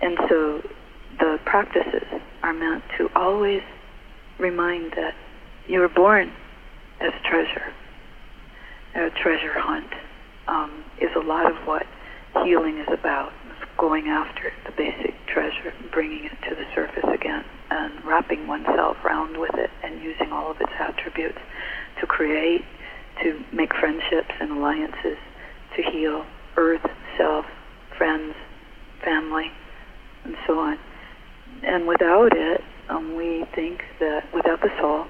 [0.00, 0.62] And so
[1.18, 2.06] the practices
[2.42, 3.62] are meant to always
[4.38, 5.14] remind that
[5.66, 6.32] you were born
[7.00, 7.72] as treasure.
[8.94, 9.92] A treasure hunt
[10.48, 11.86] um, is a lot of what
[12.44, 13.32] healing is about.
[13.50, 18.98] It's going after the basic treasure bringing it to the surface again and wrapping oneself
[19.04, 21.38] around with it and using all of its attributes
[22.00, 22.64] to create,
[23.22, 25.16] to make friendships and alliances,
[25.76, 26.26] to heal
[26.56, 26.84] earth,
[27.16, 27.46] self,
[27.96, 28.34] friends,
[29.02, 29.50] family,
[30.24, 30.78] and so on.
[31.62, 35.06] And without it, um, we think that without the soul,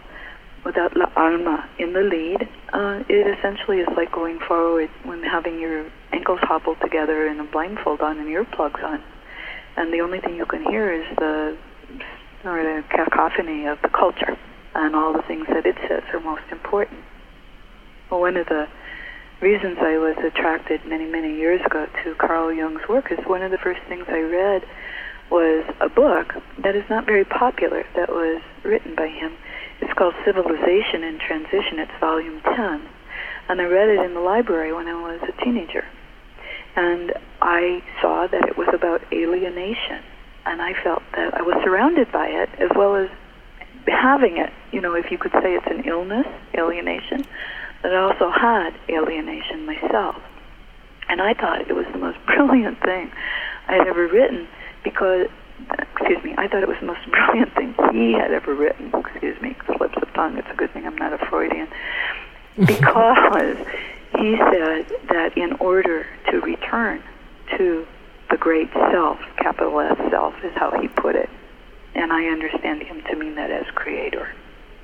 [0.64, 5.58] without la alma in the lead, uh, it essentially is like going forward when having
[5.58, 9.02] your ankles hobbled together and a blindfold on and earplugs on.
[9.76, 11.56] And the only thing you can hear is the,
[12.44, 14.36] or the cacophony of the culture
[14.74, 17.00] and all the things that it says are most important.
[18.08, 18.68] One of the
[19.40, 23.50] reasons I was attracted many, many years ago to Carl Jung's work is one of
[23.50, 24.62] the first things I read
[25.30, 29.32] was a book that is not very popular that was written by him.
[29.92, 31.78] It's called Civilization in Transition.
[31.78, 32.88] It's volume 10.
[33.50, 35.84] And I read it in the library when I was a teenager.
[36.76, 40.00] And I saw that it was about alienation.
[40.46, 43.10] And I felt that I was surrounded by it as well as
[43.86, 44.48] having it.
[44.72, 46.26] You know, if you could say it's an illness,
[46.56, 47.26] alienation,
[47.82, 50.16] that I also had alienation myself.
[51.10, 53.12] And I thought it was the most brilliant thing
[53.68, 54.48] I had ever written
[54.84, 55.26] because,
[55.78, 58.92] excuse me, I thought it was the most brilliant thing he had ever written.
[58.94, 60.38] Excuse me, slips of tongue.
[60.38, 61.68] It's a good thing I'm not a Freudian.
[62.54, 63.56] Because
[64.18, 67.02] he said that in order to return
[67.56, 67.86] to
[68.30, 71.30] the great self, capital S self is how he put it,
[71.94, 74.34] and I understand him to mean that as creator,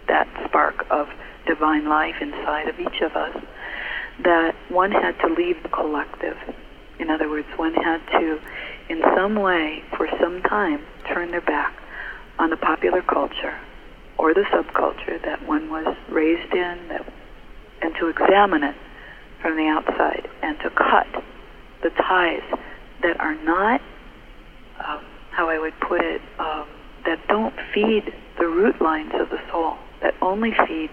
[0.06, 1.08] that spark of
[1.46, 3.36] divine life inside of each of us,
[4.20, 6.36] that one had to leave the collective.
[6.98, 8.40] In other words, one had to,
[8.88, 11.74] in some way, for some time, turn their back
[12.38, 13.58] on the popular culture
[14.16, 17.12] or the subculture that one was raised in, that,
[17.82, 18.74] and to examine it
[19.40, 21.06] from the outside and to cut
[21.82, 22.42] the ties
[23.02, 23.80] that are not,
[24.84, 26.66] um, how I would put it, um,
[27.04, 30.90] that don't feed the root lines of the soul, that only feed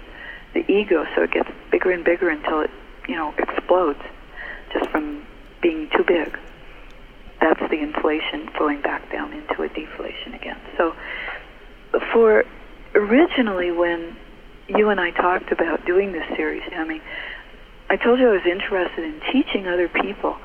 [0.53, 2.69] the ego so it gets bigger and bigger until it,
[3.07, 3.99] you know, explodes
[4.71, 5.25] just from
[5.61, 6.37] being too big.
[7.41, 10.59] That's the inflation flowing back down into a deflation again.
[10.77, 10.93] So
[12.13, 12.43] for
[12.93, 14.15] originally when
[14.67, 17.01] you and I talked about doing this series, Tami,
[17.89, 20.37] I told you I was interested in teaching other people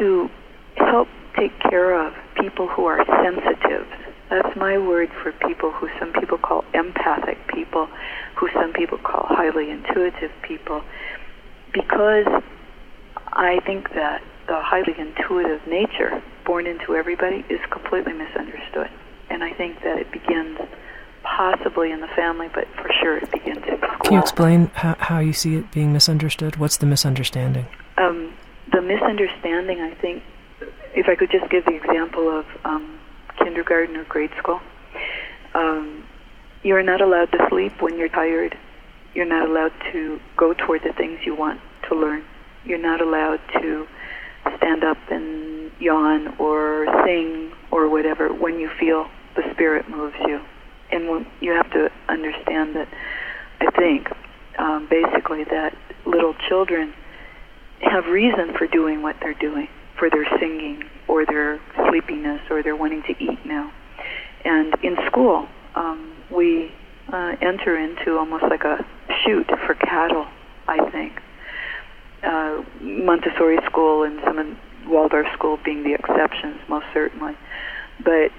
[0.00, 0.30] to
[0.76, 1.08] help
[1.38, 3.86] take care of people who are sensitive
[4.30, 7.88] that's my word for people who some people call empathic people,
[8.36, 10.82] who some people call highly intuitive people,
[11.72, 12.26] because
[13.28, 18.90] I think that the highly intuitive nature born into everybody is completely misunderstood.
[19.30, 20.58] And I think that it begins
[21.22, 23.98] possibly in the family, but for sure it begins in school.
[24.04, 26.56] Can you explain how, how you see it being misunderstood?
[26.56, 27.66] What's the misunderstanding?
[27.96, 28.34] Um,
[28.72, 30.22] the misunderstanding, I think,
[30.94, 32.98] if I could just give the example of um,
[33.38, 34.60] kindergarten or grade school.
[35.54, 36.04] Um,
[36.62, 38.56] you're not allowed to sleep when you're tired.
[39.14, 42.24] You're not allowed to go toward the things you want to learn.
[42.64, 43.86] You're not allowed to
[44.56, 50.40] stand up and yawn or sing or whatever when you feel the spirit moves you.
[50.90, 52.88] And when, you have to understand that,
[53.60, 54.08] I think,
[54.58, 55.76] um, basically, that
[56.06, 56.94] little children
[57.80, 62.76] have reason for doing what they're doing for their singing or their sleepiness or their
[62.76, 63.72] wanting to eat now.
[64.44, 66.72] And in school, um, we
[67.12, 68.84] uh, enter into almost like a
[69.22, 70.26] chute for cattle,
[70.68, 71.20] I think.
[72.24, 74.46] Uh, Montessori school and some of
[74.86, 77.36] Waldorf school being the exceptions, most certainly.
[78.02, 78.30] But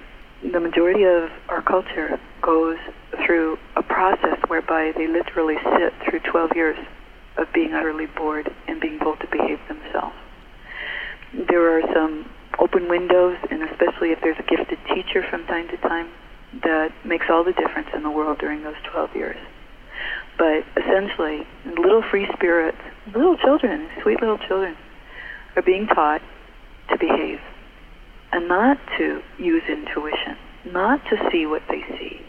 [0.42, 2.78] the majority of our culture goes
[3.24, 6.78] through a process whereby they literally sit through 12 years
[7.36, 10.14] of being utterly bored and being told to behave themselves.
[11.48, 15.76] There are some open windows, and especially if there's a gifted teacher from time to
[15.78, 16.08] time,
[16.62, 19.36] that makes all the difference in the world during those 12 years.
[20.38, 22.78] But essentially, little free spirits,
[23.14, 24.76] little children, sweet little children,
[25.56, 26.20] are being taught
[26.90, 27.40] to behave
[28.32, 32.20] and not to use intuition, not to see what they see,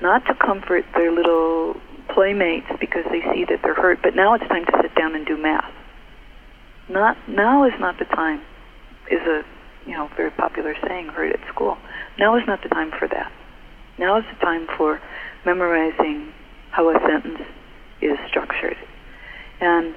[0.00, 1.74] not to comfort their little
[2.14, 5.26] playmates because they see that they're hurt, but now it's time to sit down and
[5.26, 5.72] do math.
[6.88, 8.40] Not now is not the time
[9.10, 9.42] is a
[9.86, 11.76] you know very popular saying heard at school.
[12.18, 13.32] Now is not the time for that.
[13.98, 15.00] Now is the time for
[15.44, 16.32] memorizing
[16.78, 17.40] how a sentence
[18.00, 18.76] is structured.
[19.60, 19.96] And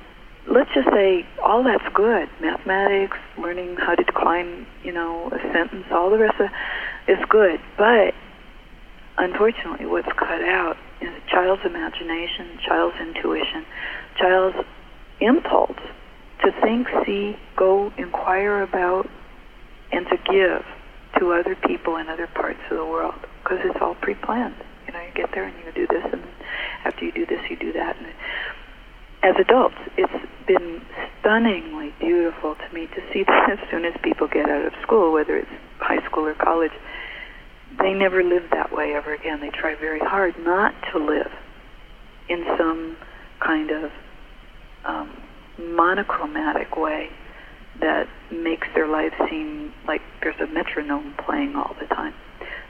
[0.50, 2.28] let's just say all that's good.
[2.42, 6.50] Mathematics, learning how to decline, you know, a sentence, all the rest of
[7.08, 7.60] it is good.
[7.78, 8.16] But
[9.20, 13.64] unfortunately, what's cut out is a child's imagination, child's intuition,
[14.18, 14.58] child's
[15.20, 15.78] impulse
[16.44, 19.08] to think, see, go, inquire about,
[19.92, 20.66] and to give
[21.20, 23.14] to other people in other parts of the world
[23.44, 24.56] because it's all pre-planned.
[24.88, 26.24] You know, you get there and you do this, and
[26.86, 27.98] after you do this, you do that.
[27.98, 28.08] And
[29.24, 30.82] as adults, it's been
[31.20, 35.14] stunningly beautiful to me to see that as soon as people get out of school,
[35.14, 36.72] whether it's high school or college,
[37.80, 39.40] they never live that way ever again.
[39.40, 41.32] They try very hard not to live
[42.28, 42.98] in some
[43.40, 43.92] kind of
[44.86, 45.10] um,
[45.58, 47.10] monochromatic way
[47.80, 52.14] that makes their life seem like there's a metronome playing all the time.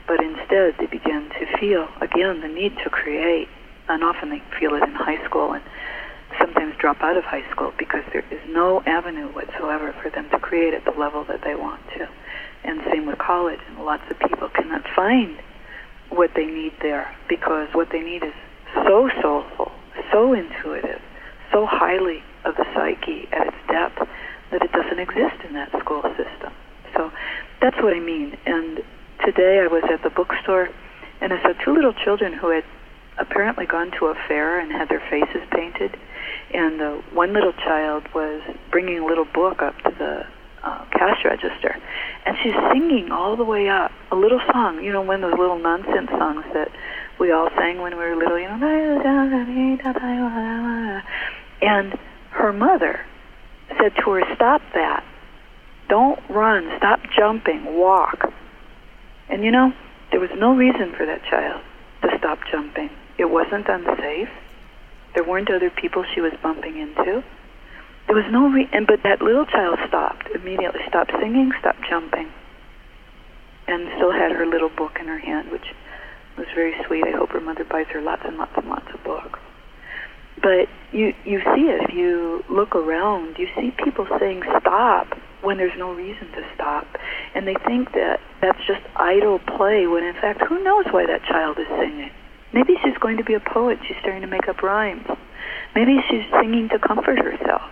[0.06, 3.48] But instead, they begin to feel, again, the need to create.
[3.88, 5.62] And often they feel it in high school and
[6.38, 10.38] sometimes drop out of high school because there is no avenue whatsoever for them to
[10.38, 12.08] create at the level that they want to.
[12.64, 13.60] And same with college.
[13.68, 15.36] And lots of people cannot find
[16.10, 18.34] what they need there because what they need is
[18.86, 19.72] so soulful,
[20.12, 21.00] so intuitive,
[21.52, 24.08] so highly of the psyche at its depth
[24.50, 26.52] that it doesn't exist in that school system.
[26.94, 27.10] So
[27.60, 28.36] that's what I mean.
[28.46, 28.82] And
[29.24, 30.68] today I was at the bookstore
[31.20, 32.64] and I saw two little children who had
[33.18, 35.98] apparently gone to a fair and had their faces painted.
[36.52, 40.26] And uh, one little child was bringing a little book up to the
[40.62, 41.76] uh, cash register,
[42.24, 44.82] and she's singing all the way up a little song.
[44.82, 46.70] You know, one of those little nonsense songs that
[47.18, 48.38] we all sang when we were little.
[48.38, 48.58] You know,
[51.62, 51.98] and
[52.30, 53.04] her mother
[53.80, 55.04] said to her, "Stop that!
[55.88, 56.70] Don't run!
[56.76, 57.76] Stop jumping!
[57.76, 58.32] Walk!"
[59.28, 59.72] And you know,
[60.10, 61.62] there was no reason for that child
[62.02, 62.90] to stop jumping.
[63.22, 64.30] It wasn't unsafe.
[65.14, 67.22] There weren't other people she was bumping into.
[68.08, 72.28] There was no re- and but that little child stopped immediately, stopped singing, stopped jumping,
[73.68, 75.72] and still had her little book in her hand, which
[76.36, 77.04] was very sweet.
[77.06, 79.38] I hope her mother buys her lots and lots and lots of books.
[80.42, 83.38] But you you see if you look around.
[83.38, 86.88] You see people saying stop when there's no reason to stop,
[87.36, 89.86] and they think that that's just idle play.
[89.86, 92.10] When in fact, who knows why that child is singing?
[92.52, 93.78] Maybe she's going to be a poet.
[93.86, 95.06] She's starting to make up rhymes.
[95.74, 97.62] Maybe she's singing to comfort herself.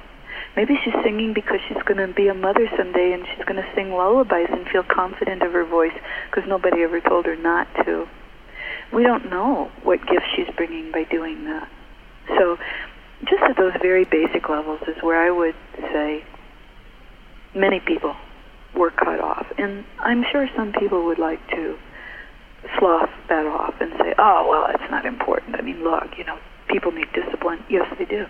[0.57, 3.69] Maybe she's singing because she's going to be a mother someday and she's going to
[3.75, 5.93] sing lullabies and feel confident of her voice
[6.31, 8.09] because nobody ever told her not to.
[8.93, 11.69] We don't know what gift she's bringing by doing that.
[12.37, 12.59] So,
[13.21, 15.55] just at those very basic levels is where I would
[15.93, 16.25] say
[17.55, 18.17] many people
[18.75, 19.47] were cut off.
[19.59, 21.79] And I'm sure some people would like to
[22.79, 25.57] slough that off and say, oh, well, it's not important.
[25.57, 27.65] I mean, look, you know, people need discipline.
[27.69, 28.27] Yes, they do.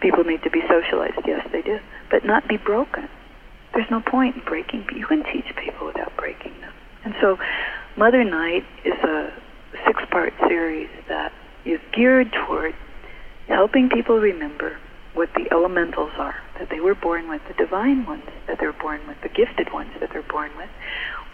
[0.00, 1.18] People need to be socialized.
[1.26, 1.78] Yes, they do.
[2.10, 3.08] But not be broken.
[3.74, 4.86] There's no point in breaking.
[4.94, 6.72] You can teach people without breaking them.
[7.04, 7.38] And so,
[7.96, 9.32] Mother Night is a
[9.86, 11.32] six part series that
[11.64, 12.74] is geared toward
[13.48, 14.78] helping people remember
[15.16, 19.00] what the elementals are that they were born with, the divine ones that they're born
[19.08, 20.68] with, the gifted ones that they're born with,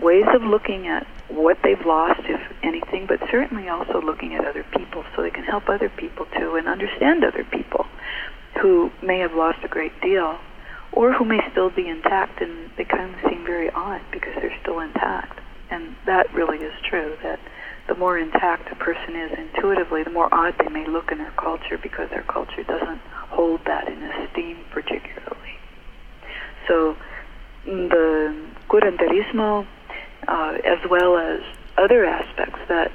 [0.00, 4.64] ways of looking at what they've lost, if anything, but certainly also looking at other
[4.76, 7.86] people so they can help other people too and understand other people
[8.60, 10.38] who may have lost a great deal
[10.92, 14.56] or who may still be intact and they kind of seem very odd because they're
[14.60, 15.40] still intact.
[15.70, 17.40] And that really is true, that
[17.88, 21.32] the more intact a person is intuitively, the more odd they may look in their
[21.32, 23.00] culture because their culture doesn't
[23.30, 25.58] hold that in esteem particularly.
[26.68, 26.96] So
[27.64, 29.66] the curanderismo,
[30.28, 31.40] uh, as well as
[31.76, 32.92] other aspects that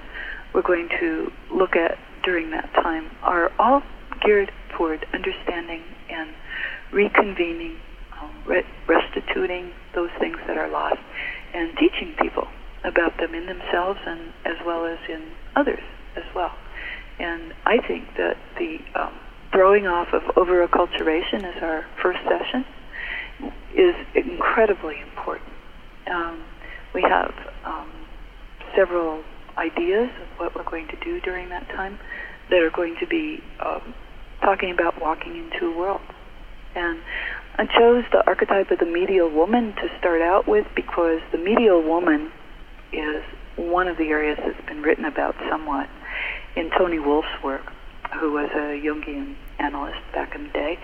[0.54, 3.84] we're going to look at during that time, are all
[4.22, 6.30] geared toward understanding and
[6.92, 7.76] reconvening,
[8.22, 11.00] um, re- restituting those things that are lost,
[11.54, 12.48] and teaching people
[12.88, 15.24] about them in themselves and as well as in
[15.56, 15.84] others
[16.16, 16.54] as well.
[17.20, 19.14] And I think that the um,
[19.52, 22.66] throwing off of over-acculturation as our first session
[23.76, 25.50] is incredibly important.
[26.08, 26.44] Um,
[26.94, 27.34] we have
[27.66, 27.92] um,
[28.76, 29.24] several
[29.58, 32.00] ideas of what we're going to do during that time
[32.50, 33.94] that are going to be um,
[34.42, 36.02] talking about walking into a world.
[36.76, 37.00] And
[37.58, 41.82] I chose the archetype of the medial woman to start out with because the medial
[41.82, 42.32] woman
[42.92, 43.24] is
[43.56, 45.90] one of the areas that's been written about somewhat
[46.56, 47.72] in Toni Wolff's work,
[48.20, 50.80] who was a Jungian analyst back in the day,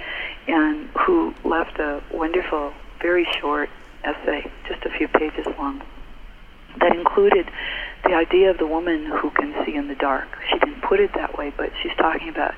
[0.47, 3.69] and who left a wonderful, very short
[4.03, 5.81] essay, just a few pages long,
[6.79, 7.49] that included
[8.03, 10.27] the idea of the woman who can see in the dark.
[10.51, 12.53] She didn't put it that way, but she's talking about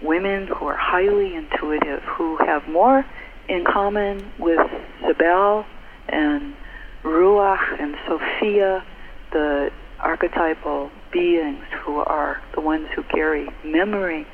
[0.00, 3.04] women who are highly intuitive, who have more
[3.48, 4.60] in common with
[5.02, 5.66] Zabel
[6.08, 6.54] and
[7.02, 8.84] Ruach and Sophia,
[9.32, 14.26] the archetypal beings who are the ones who carry memory,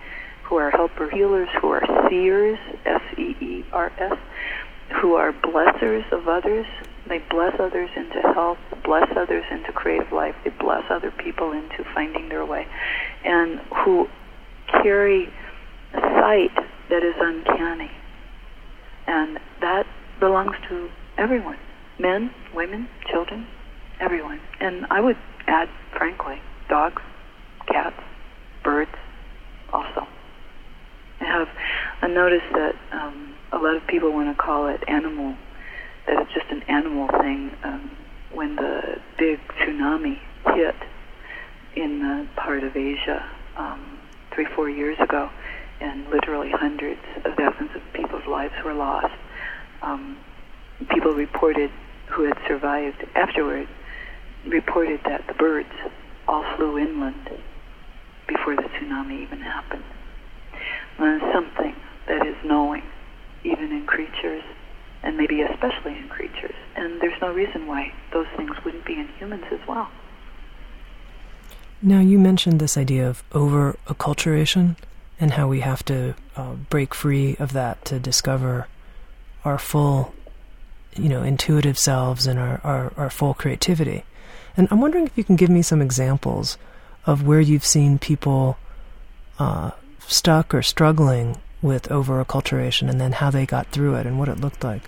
[0.44, 4.18] who are helper healers, who are seers, S E E R S,
[5.00, 6.66] who are blessers of others.
[7.08, 11.84] They bless others into health, bless others into creative life, they bless other people into
[11.94, 12.66] finding their way,
[13.24, 14.08] and who
[14.82, 15.32] carry
[15.94, 16.56] a sight
[16.90, 17.92] that is uncanny.
[19.06, 19.86] And that
[20.18, 21.58] belongs to everyone
[21.98, 23.46] men, women, children,
[24.00, 24.40] everyone.
[24.60, 25.16] And I would
[25.46, 27.02] add, frankly, dogs,
[27.66, 28.00] cats,
[28.62, 28.90] birds
[29.72, 30.06] also.
[31.20, 31.48] I have
[32.10, 35.34] noticed that um, a lot of people want to call it animal,
[36.06, 37.50] that it's just an animal thing.
[37.64, 37.90] Um,
[38.32, 40.18] when the big tsunami
[40.54, 40.74] hit
[41.74, 43.24] in the part of Asia
[43.56, 43.98] um,
[44.34, 45.30] three, four years ago,
[45.80, 49.14] and literally hundreds of thousands of people's lives were lost,
[49.82, 50.16] um,
[50.90, 51.70] people reported
[52.08, 53.68] who had survived afterward
[54.46, 55.72] reported that the birds
[56.28, 57.30] all flew inland
[58.26, 59.84] before the tsunami even happened.
[60.98, 61.74] And something
[62.06, 62.82] that is knowing,
[63.44, 64.42] even in creatures,
[65.02, 66.54] and maybe especially in creatures.
[66.74, 69.88] And there's no reason why those things wouldn't be in humans as well.
[71.82, 74.76] Now, you mentioned this idea of over acculturation
[75.20, 78.66] and how we have to uh, break free of that to discover
[79.44, 80.14] our full,
[80.98, 84.04] you know, intuitive selves and our, our, our full creativity.
[84.56, 86.56] And I'm wondering if you can give me some examples
[87.04, 88.58] of where you've seen people
[89.38, 89.70] uh,
[90.06, 94.28] stuck or struggling with over acculturation and then how they got through it and what
[94.28, 94.82] it looked like.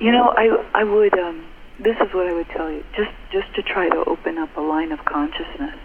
[0.00, 1.44] You know, I, I would, um,
[1.78, 4.60] this is what I would tell you, just, just to try to open up a
[4.60, 5.78] line of consciousness.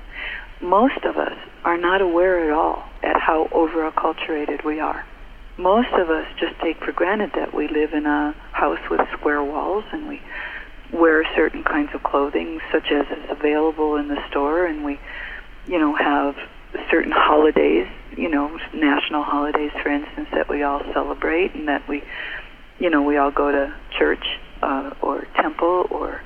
[0.60, 5.06] Most of us are not aware at all at how over acculturated we are.
[5.58, 9.44] Most of us just take for granted that we live in a house with square
[9.44, 10.22] walls and we
[10.94, 15.00] wear certain kinds of clothing, such as is available in the store, and we,
[15.66, 16.36] you know, have
[16.92, 22.04] certain holidays, you know, national holidays, for instance, that we all celebrate, and that we,
[22.80, 24.24] you know, we all go to church
[24.62, 26.22] uh, or temple or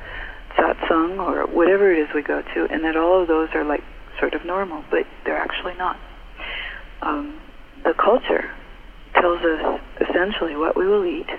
[0.57, 3.83] satsang or whatever it is we go to, and that all of those are like
[4.19, 5.97] sort of normal, but they're actually not.
[7.01, 7.39] Um,
[7.83, 8.51] the culture
[9.21, 11.29] tells us essentially what we will eat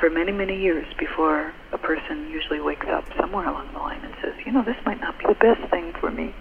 [0.00, 4.14] for many, many years before a person usually wakes up somewhere along the line and
[4.22, 6.34] says, you know, this might not be the best thing for me.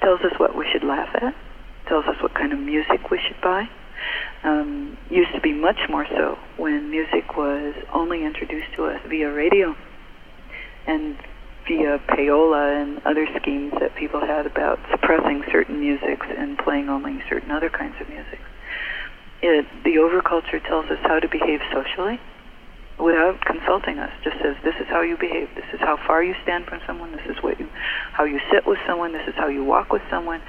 [0.00, 1.34] Tells us what we should laugh at,
[1.88, 3.68] tells us what kind of music we should buy.
[4.44, 9.32] Um, used to be much more so when music was only introduced to us via
[9.32, 9.74] radio
[10.86, 11.16] and
[11.66, 17.22] via payola and other schemes that people had about suppressing certain musics and playing only
[17.28, 18.38] certain other kinds of music.
[19.42, 22.20] It, the overculture tells us how to behave socially
[22.98, 24.10] without consulting us.
[24.24, 25.48] Just says this is how you behave.
[25.54, 27.12] This is how far you stand from someone.
[27.12, 27.68] This is what you
[28.12, 29.12] how you sit with someone.
[29.12, 30.40] This is how you walk with someone.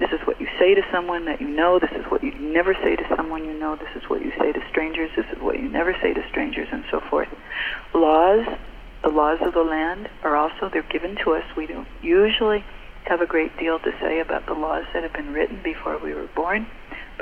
[0.00, 1.78] This is what you say to someone that you know.
[1.78, 3.76] This is what you never say to someone you know.
[3.76, 5.10] This is what you say to strangers.
[5.16, 7.28] This is what you never say to strangers and so forth.
[7.94, 8.46] Laws
[9.02, 11.42] the laws of the land are also they're given to us.
[11.56, 12.64] We don't usually
[13.04, 16.14] have a great deal to say about the laws that have been written before we
[16.14, 16.68] were born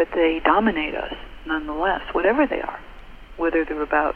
[0.01, 1.13] but they dominate us
[1.45, 2.81] nonetheless whatever they are
[3.37, 4.15] whether they're about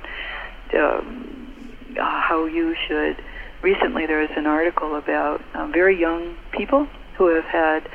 [0.75, 1.67] um,
[1.97, 3.17] how you should.
[3.63, 7.89] Recently, there was an article about um, very young people who have had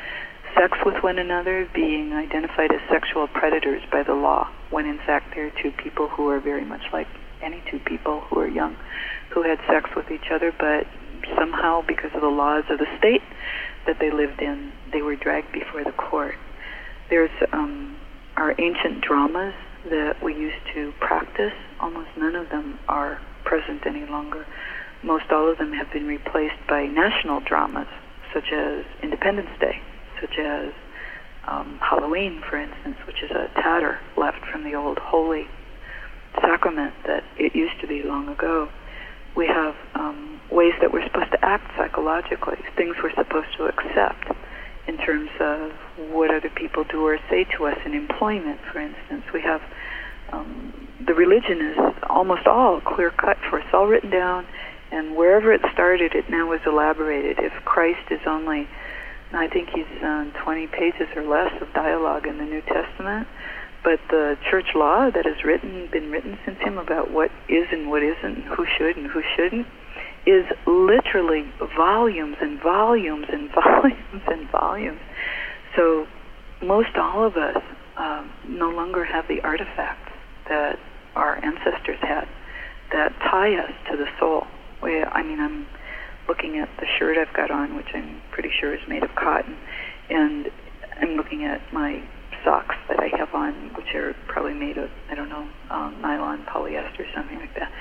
[0.55, 5.35] sex with one another being identified as sexual predators by the law, when in fact
[5.35, 7.07] they're two people who are very much like
[7.41, 8.75] any two people who are young
[9.29, 10.87] who had sex with each other, but
[11.37, 13.21] somehow, because of the laws of the state
[13.85, 16.35] that they lived in, they were dragged before the court.
[17.09, 17.95] There's um,
[18.37, 19.55] our ancient dramas
[19.89, 24.45] that we used to practice, almost none of them are present any longer.
[25.01, 27.87] Most all of them have been replaced by national dramas,
[28.33, 29.81] such as Independence Day,
[30.21, 30.71] such as
[31.47, 35.47] um, Halloween, for instance, which is a tatter left from the old holy
[36.35, 38.69] sacrament that it used to be long ago.
[39.35, 44.31] We have um, ways that we're supposed to act psychologically, things we're supposed to accept
[44.87, 45.71] in terms of
[46.11, 49.23] what other people do or say to us in employment, for instance.
[49.33, 49.61] We have
[50.31, 51.77] um, the religion is
[52.09, 54.45] almost all clear cut for us, all written down,
[54.91, 57.39] and wherever it started, it now is elaborated.
[57.39, 58.67] If Christ is only,
[59.31, 63.27] I think he's on 20 pages or less of dialogue in the New Testament,
[63.83, 67.89] but the church law that has written, been written since him about what is and
[67.89, 69.67] what isn't, who should and who shouldn't,
[70.29, 75.01] is literally volumes and volumes and volumes and volumes.
[75.75, 76.05] So
[76.61, 77.63] most all of us
[77.97, 80.11] um, no longer have the artifacts
[80.47, 80.77] that
[81.15, 82.27] our ancestors had
[82.91, 84.45] that tie us to the soul.
[84.83, 85.65] We, I mean, I'm
[86.27, 89.57] looking at the shirt I've got on, which I'm pretty sure is made of cotton,
[90.09, 90.47] and
[91.01, 92.03] I'm looking at my
[92.43, 96.45] socks that I have on, which are probably made of, I don't know, um, nylon,
[96.45, 97.71] polyester, something like that.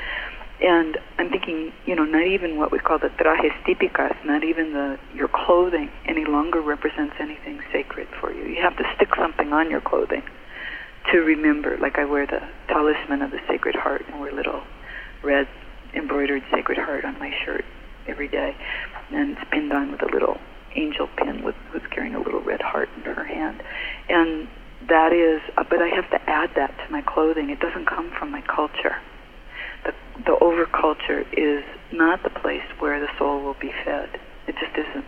[0.61, 4.73] And I'm thinking, you know, not even what we call the trajes típicas, not even
[4.73, 8.45] the your clothing any longer represents anything sacred for you.
[8.45, 10.23] You have to stick something on your clothing
[11.13, 11.77] to remember.
[11.79, 14.63] Like I wear the talisman of the Sacred Heart and wear little
[15.23, 15.47] red
[15.95, 17.65] embroidered Sacred Heart on my shirt
[18.09, 18.57] every day,
[19.11, 20.39] and it's pinned on with a little
[20.75, 23.63] angel pin with who's carrying a little red heart in her hand,
[24.09, 24.49] and
[24.89, 25.41] that is.
[25.57, 27.51] But I have to add that to my clothing.
[27.51, 28.97] It doesn't come from my culture.
[29.85, 29.93] The
[30.25, 34.09] the overculture is not the place where the soul will be fed.
[34.47, 35.05] It just isn't.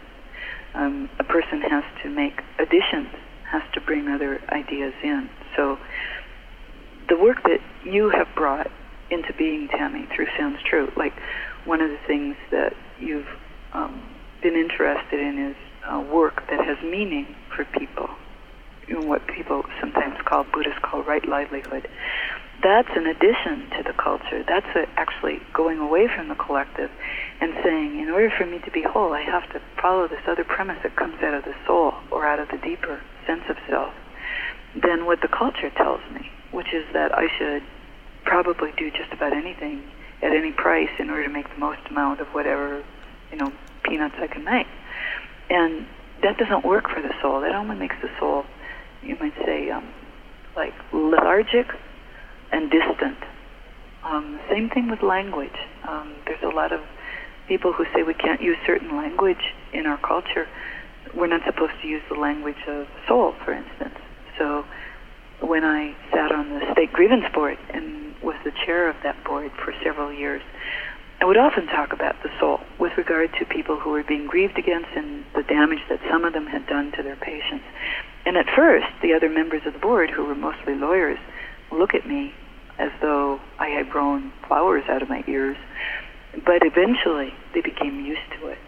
[0.74, 3.08] Um, a person has to make additions,
[3.50, 5.28] has to bring other ideas in.
[5.56, 5.78] So
[7.08, 8.70] the work that you have brought
[9.10, 11.12] into being, Tami, through Sounds True, like
[11.64, 13.26] one of the things that you've
[13.72, 14.00] um,
[14.42, 15.56] been interested in is
[15.90, 18.08] uh, work that has meaning for people,
[18.86, 21.88] you know, what people sometimes call, Buddhists call right livelihood.
[22.62, 24.44] That's an addition to the culture.
[24.46, 26.90] That's a, actually going away from the collective
[27.40, 30.44] and saying, in order for me to be whole, I have to follow this other
[30.44, 33.94] premise that comes out of the soul or out of the deeper sense of self
[34.74, 37.62] than what the culture tells me, which is that I should
[38.24, 39.82] probably do just about anything
[40.22, 42.84] at any price in order to make the most amount of whatever,
[43.32, 43.52] you know,
[43.84, 44.66] peanuts I can make.
[45.48, 45.86] And
[46.22, 47.40] that doesn't work for the soul.
[47.40, 48.44] That only makes the soul,
[49.02, 49.88] you might say, um,
[50.54, 51.66] like lethargic
[52.52, 53.18] and distant.
[54.04, 55.56] Um, same thing with language.
[55.86, 56.80] Um, there's a lot of
[57.48, 60.48] people who say we can't use certain language in our culture.
[61.14, 63.98] We're not supposed to use the language of soul, for instance.
[64.38, 64.64] So
[65.40, 69.50] when I sat on the state grievance board and was the chair of that board
[69.64, 70.42] for several years,
[71.20, 74.58] I would often talk about the soul with regard to people who were being grieved
[74.58, 77.64] against and the damage that some of them had done to their patients.
[78.24, 81.18] And at first, the other members of the board, who were mostly lawyers,
[81.70, 82.32] look at me
[82.80, 85.56] as though I had grown flowers out of my ears.
[86.46, 88.58] But eventually, they became used to it.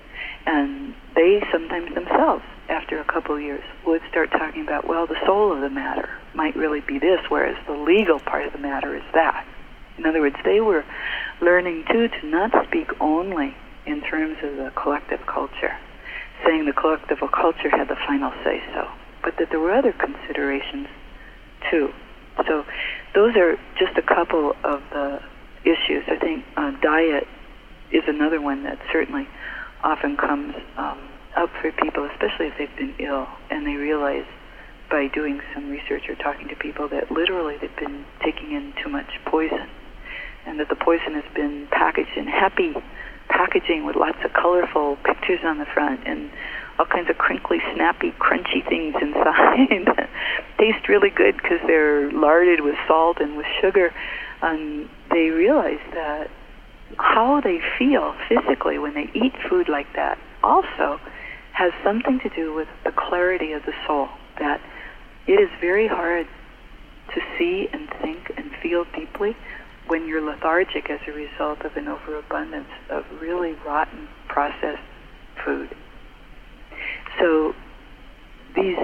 [0.45, 5.19] And they sometimes themselves, after a couple of years, would start talking about, well, the
[5.25, 8.95] soul of the matter might really be this, whereas the legal part of the matter
[8.95, 9.47] is that.
[9.97, 10.85] In other words, they were
[11.41, 13.57] learning too to not speak only
[13.87, 15.77] in terms of the collective culture,
[16.45, 18.89] saying the collective culture had the final say so,
[19.23, 20.89] but that there were other considerations
[21.71, 21.93] too.
[22.47, 22.65] So
[23.15, 25.21] those are just a couple of the
[25.65, 26.05] issues.
[26.09, 27.27] I think uh, diet
[27.93, 29.29] is another one that certainly
[29.83, 30.99] often comes um,
[31.37, 34.25] up for people, especially if they've been ill and they realize
[34.91, 38.91] by doing some research or talking to people that literally they've been taking in too
[38.91, 39.69] much poison
[40.45, 42.75] and that the poison has been packaged in happy
[43.29, 46.31] packaging with lots of colorful pictures on the front and
[46.79, 49.69] all kinds of crinkly, snappy, crunchy things inside
[50.63, 53.93] taste really good because they're larded with salt and with sugar.
[54.41, 56.31] And they realize that
[56.99, 61.01] how they feel physically when they eat food like that also
[61.53, 64.09] has something to do with the clarity of the soul.
[64.39, 64.61] That
[65.27, 66.27] it is very hard
[67.15, 69.37] to see and think and feel deeply
[69.87, 74.83] when you're lethargic as a result of an overabundance of really rotten processed
[75.45, 75.75] food.
[77.19, 77.55] So
[78.55, 78.77] these,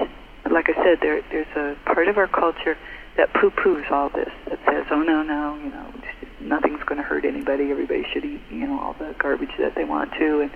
[0.49, 2.77] like I said, there, there's a part of our culture
[3.17, 5.93] that poo-poos all this, that says, oh no, no, you know,
[6.41, 7.71] nothing's going to hurt anybody.
[7.71, 10.41] Everybody should eat, you know, all the garbage that they want to.
[10.41, 10.51] And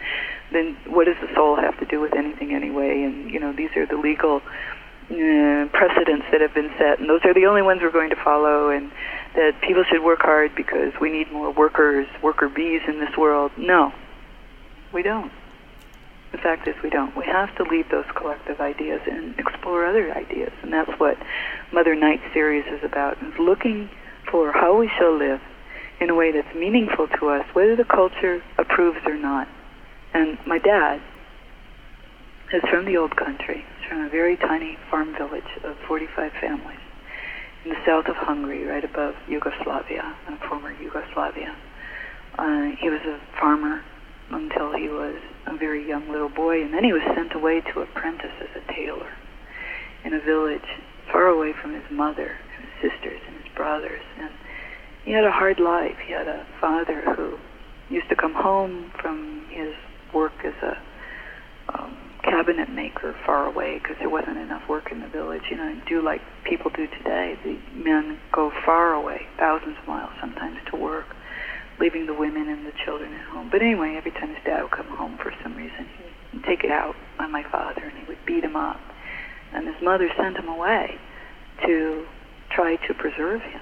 [0.52, 3.04] then what does the soul have to do with anything anyway?
[3.04, 7.22] And you know, these are the legal uh, precedents that have been set, and those
[7.26, 8.70] are the only ones we're going to follow.
[8.70, 8.92] And
[9.36, 13.52] that people should work hard because we need more workers, worker bees in this world.
[13.58, 13.92] No,
[14.94, 15.32] we don't.
[16.34, 17.16] The fact is, we don't.
[17.16, 21.16] We have to leave those collective ideas and explore other ideas, and that's what
[21.72, 23.90] Mother Night series is about: is looking
[24.30, 25.40] for how we shall live
[26.02, 29.48] in a way that's meaningful to us, whether the culture approves or not.
[30.14, 31.02] And my dad
[32.52, 33.64] is from the old country.
[33.80, 36.80] He's from a very tiny farm village of 45 families
[37.64, 40.16] in the south of Hungary, right above Yugoslavia,
[40.50, 41.56] former Yugoslavia.
[42.38, 43.84] Uh, he was a farmer
[44.32, 45.16] until he was
[45.48, 48.74] a very young little boy, and then he was sent away to apprentice as a
[48.74, 49.12] tailor
[50.04, 50.62] in a village
[51.12, 54.02] far away from his mother, and his sisters, and his brothers.
[54.20, 54.32] And
[55.06, 55.98] he had a hard life.
[56.06, 57.38] He had a father who
[57.90, 59.74] used to come home from his
[60.14, 60.78] work as a
[61.74, 65.44] um, cabinet maker far away because there wasn't enough work in the village.
[65.50, 67.38] You know, and do like people do today.
[67.44, 71.16] The men go far away, thousands of miles sometimes, to work,
[71.80, 73.50] leaving the women and the children at home.
[73.52, 76.64] But anyway, every time his dad would come home for some reason, he would take
[76.64, 78.80] it out on my father and he would beat him up.
[79.54, 80.98] And his mother sent him away
[81.66, 82.06] to
[82.50, 83.62] try to preserve him.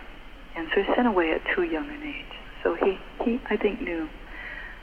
[0.55, 2.38] And so he sent away at too young an age.
[2.64, 4.07] So he, he I think, knew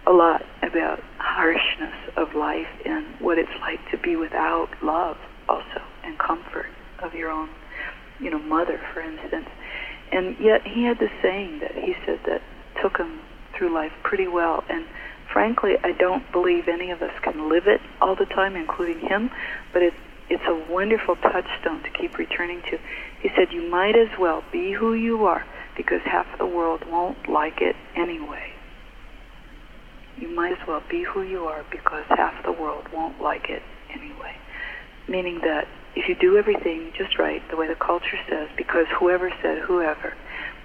[0.07, 5.17] a lot about harshness of life and what it's like to be without love
[5.49, 6.67] also and comfort
[7.01, 7.49] of your own,
[8.19, 9.47] you know, mother, for instance.
[10.11, 12.43] And yet he had this saying that he said that
[12.83, 13.21] took him
[13.57, 14.65] through life pretty well.
[14.69, 14.87] And
[15.33, 19.31] frankly, I don't believe any of us can live it all the time, including him,
[19.73, 19.95] but it,
[20.29, 22.79] it's a wonderful touchstone to keep returning to.
[23.21, 25.45] He said, You might as well be who you are
[25.77, 28.53] because half the world won't like it anyway
[30.21, 33.63] you might as well be who you are because half the world won't like it
[33.91, 34.37] anyway.
[35.09, 39.31] Meaning that if you do everything just right, the way the culture says, because whoever
[39.43, 40.15] said whoever,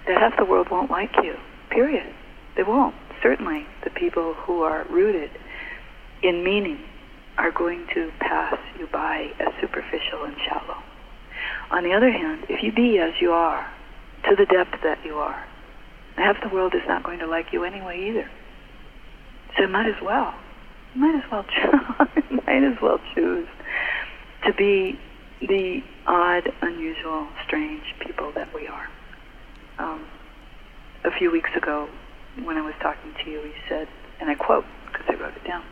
[0.08, 1.36] that half the world won't like you.
[1.74, 2.14] Period.
[2.56, 2.96] They won't.
[3.22, 5.32] Certainly, the people who are rooted
[6.22, 6.80] in meaning
[7.38, 10.78] are going to pass you by as superficial and shallow.
[11.72, 13.68] On the other hand, if you be as you are,
[14.30, 15.44] to the depth that you are,
[16.16, 18.30] half the world is not going to like you anyway either.
[19.58, 20.34] So might as well,
[20.96, 21.46] might as well,
[22.46, 23.48] might as well choose
[24.46, 25.00] to be
[25.42, 28.88] the odd, unusual, strange people that we are.
[29.80, 30.06] Um,
[31.04, 31.88] a few weeks ago,
[32.44, 33.88] when I was talking to you, you said,
[34.20, 35.64] and I quote because I wrote it down.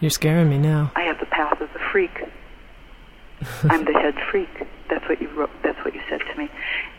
[0.00, 0.92] You're scaring me now.
[0.96, 2.10] I have the path of the freak.
[3.64, 4.48] I'm the head freak.
[4.88, 5.50] That's what you wrote.
[5.62, 6.48] That's what you said to me,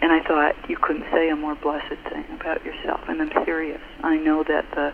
[0.01, 3.01] and I thought you couldn't say a more blessed thing about yourself.
[3.07, 3.81] And I'm serious.
[4.03, 4.93] I know that the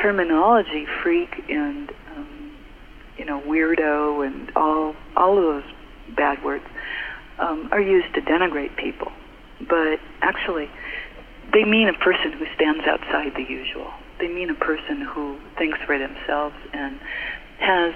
[0.00, 2.52] terminology, freak and um,
[3.16, 5.72] you know weirdo and all all of those
[6.16, 6.64] bad words
[7.38, 9.10] um, are used to denigrate people,
[9.68, 10.68] but actually
[11.52, 13.90] they mean a person who stands outside the usual.
[14.18, 16.98] They mean a person who thinks for themselves and
[17.58, 17.94] has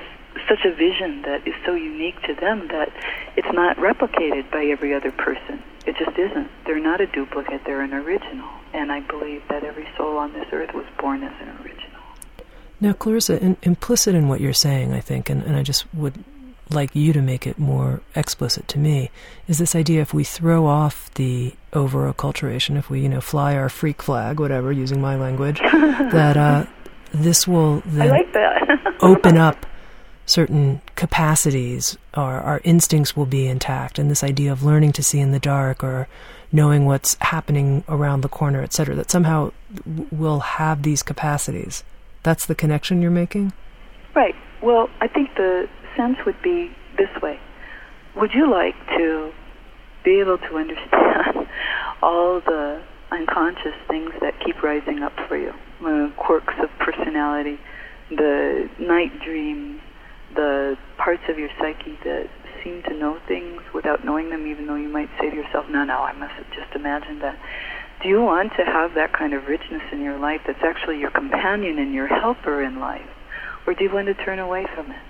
[0.48, 2.92] such a vision that is so unique to them that
[3.36, 5.62] it's not replicated by every other person.
[5.86, 6.50] It just isn't.
[6.66, 8.48] They're not a duplicate, they're an original.
[8.72, 12.00] And I believe that every soul on this earth was born as an original.
[12.80, 16.24] Now, Clarissa, in, implicit in what you're saying, I think, and, and I just would
[16.74, 19.10] like you to make it more explicit to me,
[19.48, 23.56] is this idea if we throw off the over acculturation, if we, you know, fly
[23.56, 26.66] our freak flag, whatever, using my language, that uh,
[27.12, 28.34] this will then like
[29.00, 29.66] open up
[30.26, 35.20] certain capacities, or our instincts will be intact, and this idea of learning to see
[35.20, 36.08] in the dark or
[36.50, 39.50] knowing what's happening around the corner, etc., that somehow
[40.12, 41.82] we'll have these capacities.
[42.22, 43.52] That's the connection you're making?
[44.14, 44.34] Right.
[44.62, 47.38] Well, I think the sense would be this way.
[48.16, 49.32] Would you like to
[50.04, 51.48] be able to understand
[52.02, 55.52] all the unconscious things that keep rising up for you?
[55.80, 57.58] The quirks of personality,
[58.10, 59.80] the night dreams,
[60.34, 62.28] the parts of your psyche that
[62.62, 65.84] seem to know things without knowing them, even though you might say to yourself, no,
[65.84, 67.38] no, I must have just imagined that.
[68.02, 71.10] Do you want to have that kind of richness in your life that's actually your
[71.10, 73.08] companion and your helper in life?
[73.66, 75.02] Or do you want to turn away from it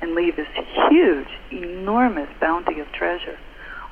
[0.00, 0.48] and leave this
[0.90, 3.38] huge, enormous bounty of treasure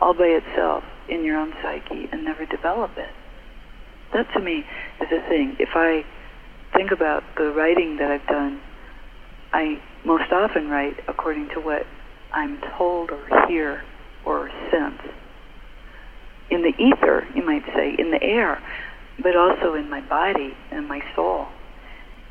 [0.01, 3.11] all by itself in your own psyche and never develop it?
[4.13, 4.65] That to me
[5.01, 5.57] is a thing.
[5.59, 6.05] If I
[6.75, 8.61] think about the writing that I've done,
[9.53, 11.87] I most often write according to what
[12.33, 13.83] I'm told or hear
[14.25, 15.01] or sense
[16.51, 18.63] in the ether, you might say, in the air,
[19.23, 21.47] but also in my body and my soul.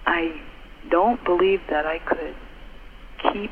[0.06, 0.42] I
[0.90, 2.36] don't believe that I could
[3.32, 3.52] keep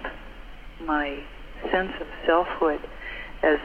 [0.85, 1.23] my
[1.71, 2.81] sense of selfhood
[3.43, 3.59] as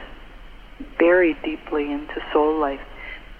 [0.97, 2.79] buried deeply into soul life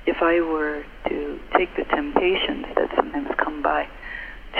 [0.05, 3.87] if I were to take the temptations that sometimes come by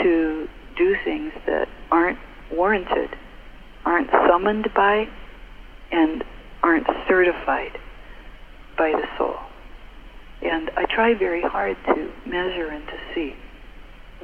[0.02, 2.18] to do things that aren't
[2.52, 3.10] warranted,
[3.84, 5.08] aren't summoned by,
[5.90, 6.24] and
[6.62, 7.78] aren't certified
[8.76, 9.36] by the soul.
[10.42, 13.34] And I try very hard to measure and to see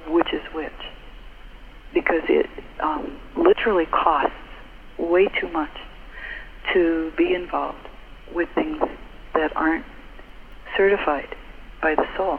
[0.08, 0.72] which is which
[1.94, 2.46] because it
[2.80, 4.32] um, literally costs
[4.98, 5.70] way too much
[6.72, 7.88] to be involved
[8.34, 8.80] with things
[9.34, 9.84] that aren't
[10.76, 11.34] certified
[11.80, 12.38] by the soul.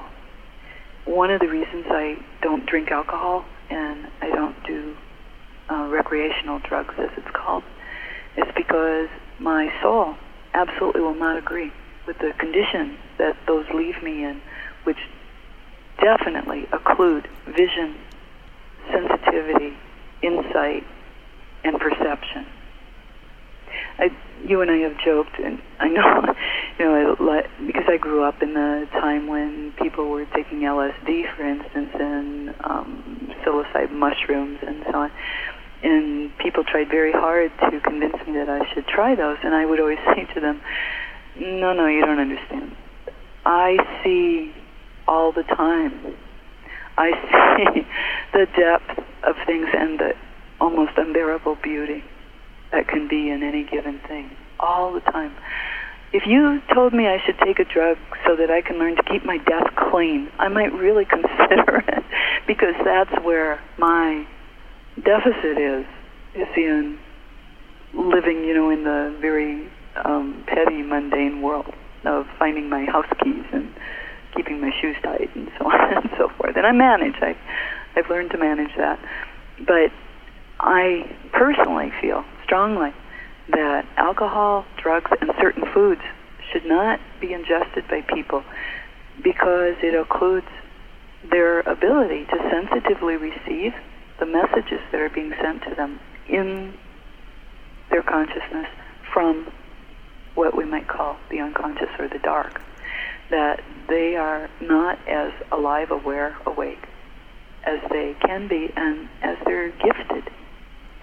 [1.05, 4.95] One of the reasons I don't drink alcohol and I don't do
[5.69, 7.63] uh, recreational drugs, as it's called,
[8.37, 10.15] is because my soul
[10.53, 11.71] absolutely will not agree
[12.05, 14.41] with the conditions that those leave me in,
[14.83, 14.97] which
[15.99, 17.95] definitely occlude vision,
[18.91, 19.73] sensitivity,
[20.21, 20.83] insight,
[21.63, 22.45] and perception.
[23.99, 24.09] I,
[24.47, 26.33] you and I have joked, and I know,
[26.79, 31.35] you know, I, because I grew up in the time when people were taking LSD,
[31.35, 35.11] for instance, and um, psilocybin mushrooms and so on
[35.83, 39.65] and people tried very hard to convince me that I should try those, and I
[39.65, 40.61] would always say to them,
[41.39, 42.75] "No, no, you don't understand.
[43.45, 44.53] I see
[45.07, 46.15] all the time.
[46.97, 47.11] I
[47.73, 47.87] see
[48.33, 50.13] the depth of things and the
[50.59, 52.03] almost unbearable beauty
[52.71, 55.33] that can be in any given thing all the time."
[56.13, 59.03] If you told me I should take a drug so that I can learn to
[59.03, 62.03] keep my death clean, I might really consider it
[62.47, 64.25] because that's where my
[64.95, 65.85] deficit is
[66.33, 66.97] is in
[67.93, 69.69] living, you know, in the very
[70.05, 71.73] um, petty, mundane world
[72.05, 73.73] of finding my house keys and
[74.37, 76.55] keeping my shoes tight and so on and so forth.
[76.55, 77.15] And I manage.
[77.21, 77.35] I,
[77.95, 78.99] I've learned to manage that.
[79.59, 79.91] But
[80.59, 82.93] I personally feel strongly
[83.49, 86.01] that alcohol, drugs, and certain foods
[86.51, 88.43] should not be ingested by people
[89.23, 90.47] because it occludes
[91.29, 93.73] their ability to sensitively receive
[94.19, 96.73] the messages that are being sent to them in
[97.89, 98.67] their consciousness
[99.13, 99.47] from
[100.35, 102.61] what we might call the unconscious or the dark.
[103.29, 106.79] That they are not as alive, aware, awake
[107.65, 110.31] as they can be and as they're gifted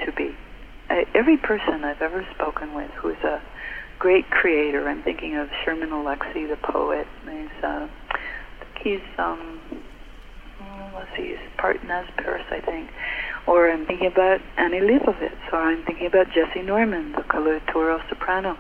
[0.05, 0.35] to be.
[0.89, 3.43] I, every person I've ever spoken with who's a
[3.99, 7.07] great creator, I'm thinking of Sherman Alexie, the poet.
[7.25, 7.89] He's, uh,
[8.83, 9.61] he's um,
[10.95, 12.91] let's see, he's part Nez Perce, I think.
[13.47, 18.57] Or I'm thinking about Annie Leibovitz, or I'm thinking about Jessye Norman, the coloratura soprano.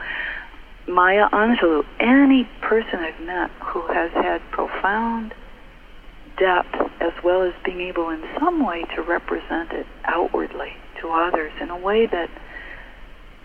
[0.86, 5.34] Maya Angelou, any person I've met who has had profound
[6.38, 11.52] depth as well as being able in some way to represent it outwardly to others
[11.60, 12.28] in a way that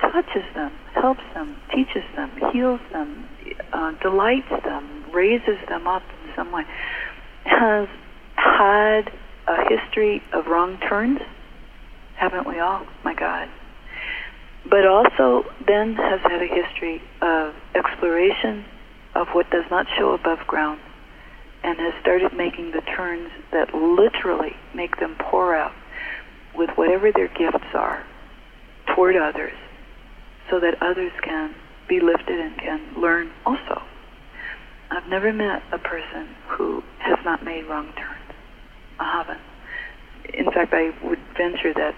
[0.01, 3.27] touches them, helps them, teaches them, heals them,
[3.73, 6.63] uh, delights them, raises them up in some way,
[7.45, 7.87] has
[8.35, 9.11] had
[9.47, 11.19] a history of wrong turns,
[12.15, 12.85] haven't we all?
[13.03, 13.49] My God.
[14.65, 18.65] But also then has had a history of exploration
[19.15, 20.79] of what does not show above ground
[21.63, 25.73] and has started making the turns that literally make them pour out
[26.55, 28.03] with whatever their gifts are
[28.95, 29.53] toward others
[30.49, 31.53] so that others can
[31.87, 33.81] be lifted and can learn also.
[34.91, 38.33] I've never met a person who has not made wrong turns.
[38.99, 39.41] I haven't.
[40.33, 41.95] In fact, I would venture that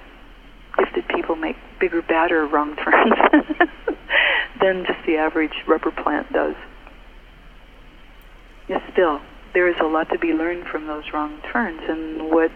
[0.78, 3.14] gifted people make bigger, badder wrong turns
[4.62, 6.56] than just the average rubber plant does.
[8.68, 9.22] Yet still,
[9.54, 12.52] there is a lot to be learned from those wrong turns, and what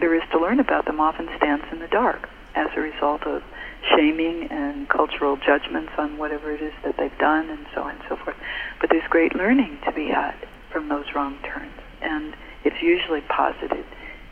[0.00, 3.42] there is to learn about them often stands in the dark as a result of
[3.90, 8.04] shaming and cultural judgments on whatever it is that they've done and so on and
[8.08, 8.36] so forth.
[8.80, 10.34] But there's great learning to be had
[10.70, 11.72] from those wrong turns.
[12.00, 12.34] And
[12.64, 13.84] it's usually posited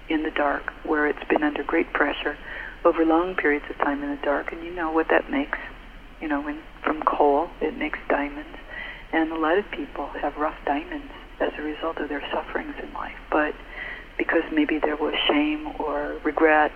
[0.09, 2.37] in the dark where it's been under great pressure
[2.85, 4.53] over long periods of time in the dark.
[4.53, 5.59] And you know what that makes.
[6.20, 8.57] You know, when, from coal, it makes diamonds.
[9.12, 12.93] And a lot of people have rough diamonds as a result of their sufferings in
[12.95, 13.18] life.
[13.30, 13.55] But
[14.16, 16.72] because maybe there was shame or regret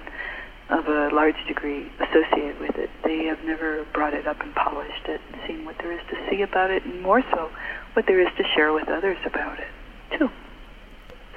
[0.68, 5.06] of a large degree associated with it, they have never brought it up and polished
[5.06, 7.50] it and seen what there is to see about it, and more so,
[7.92, 10.28] what there is to share with others about it, too.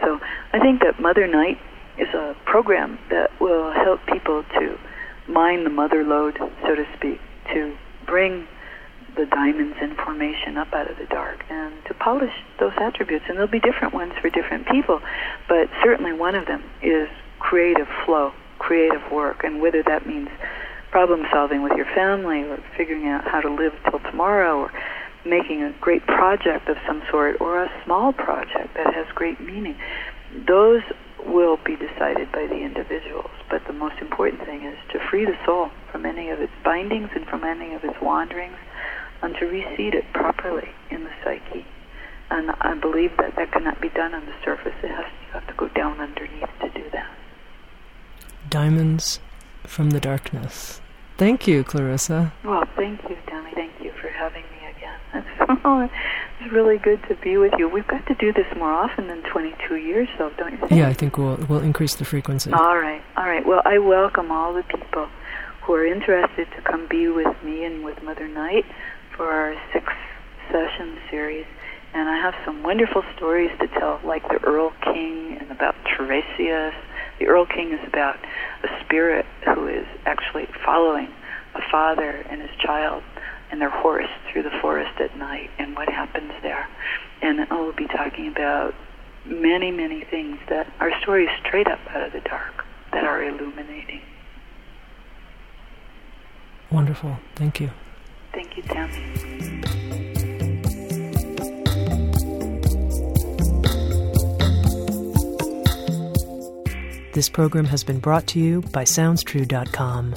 [0.02, 0.20] So
[0.52, 1.60] I think that Mother Night
[2.00, 4.78] is a program that will help people to
[5.28, 7.20] mine the mother lode, so to speak,
[7.54, 7.76] to
[8.06, 8.48] bring
[9.16, 13.26] the diamonds in formation up out of the dark and to polish those attributes.
[13.28, 15.02] And there'll be different ones for different people,
[15.48, 20.30] but certainly one of them is creative flow, creative work, and whether that means
[20.92, 24.72] problem solving with your family or figuring out how to live till tomorrow or
[25.26, 29.76] making a great project of some sort or a small project that has great meaning.
[30.48, 30.82] Those
[31.26, 35.38] will be decided by the individuals, but the most important thing is to free the
[35.46, 38.58] soul from any of its bindings and from any of its wanderings
[39.22, 41.66] and to reseed it properly in the psyche
[42.32, 44.74] And I believe that that cannot be done on the surface.
[44.84, 47.12] It has you have to go down underneath to do that.
[48.50, 49.20] Diamonds
[49.64, 50.82] from the darkness.
[51.18, 52.34] Thank you, Clarissa.
[52.44, 53.52] Well, thank you, Danny.
[53.54, 54.44] Thank you for having
[55.50, 55.62] again.
[55.66, 55.94] Oh, it's,
[56.54, 57.70] really good to be with you.
[57.70, 60.72] We've got to do this more often than 22 years, though, don't you think?
[60.72, 62.52] Yeah, I think we'll we'll increase the frequency.
[62.52, 63.46] All right, all right.
[63.46, 65.10] Well, I welcome all the people
[65.62, 68.66] who are interested to come be with me and with Mother Night
[69.16, 69.86] for our six
[70.50, 71.46] session series.
[71.94, 76.74] And I have some wonderful stories to tell, like the Earl King and about Tiresias.
[77.20, 78.18] The Erl-King is about
[78.64, 81.10] a spirit who is actually following
[81.54, 83.04] a father and his child
[83.52, 86.68] and their horse through the forest at night and what happens there.
[87.22, 88.74] And I will be talking about
[89.26, 94.02] many, many things that are stories straight up out of the dark that are illuminating.
[96.72, 97.18] Wonderful.
[97.36, 97.72] Thank you.
[98.34, 100.10] Thank you, Tami.
[107.14, 110.16] This program has been brought to you by SoundsTrue.com.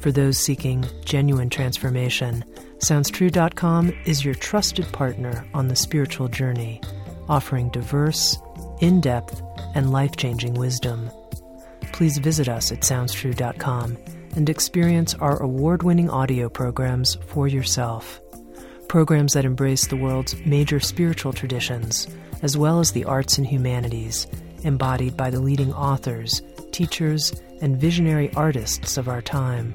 [0.00, 2.44] For those seeking genuine transformation,
[2.78, 6.80] SoundsTrue.com is your trusted partner on the spiritual journey,
[7.28, 8.38] offering diverse,
[8.80, 9.42] in depth,
[9.74, 11.10] and life changing wisdom.
[11.92, 13.96] Please visit us at SoundsTrue.com
[14.36, 18.20] and experience our award winning audio programs for yourself.
[18.88, 22.06] Programs that embrace the world's major spiritual traditions,
[22.42, 24.26] as well as the arts and humanities
[24.64, 29.74] embodied by the leading authors, teachers, and visionary artists of our time.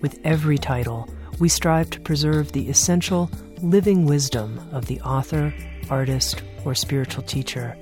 [0.00, 1.08] With every title,
[1.38, 3.30] we strive to preserve the essential
[3.62, 5.52] living wisdom of the author,
[5.90, 7.76] artist, or spiritual teacher.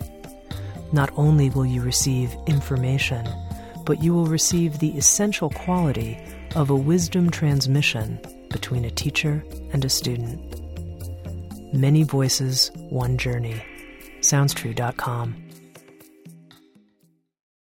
[0.93, 3.29] Not only will you receive information,
[3.85, 6.19] but you will receive the essential quality
[6.55, 10.41] of a wisdom transmission between a teacher and a student.
[11.75, 13.61] Many voices, one journey.
[14.21, 15.44] SoundsTrue.com.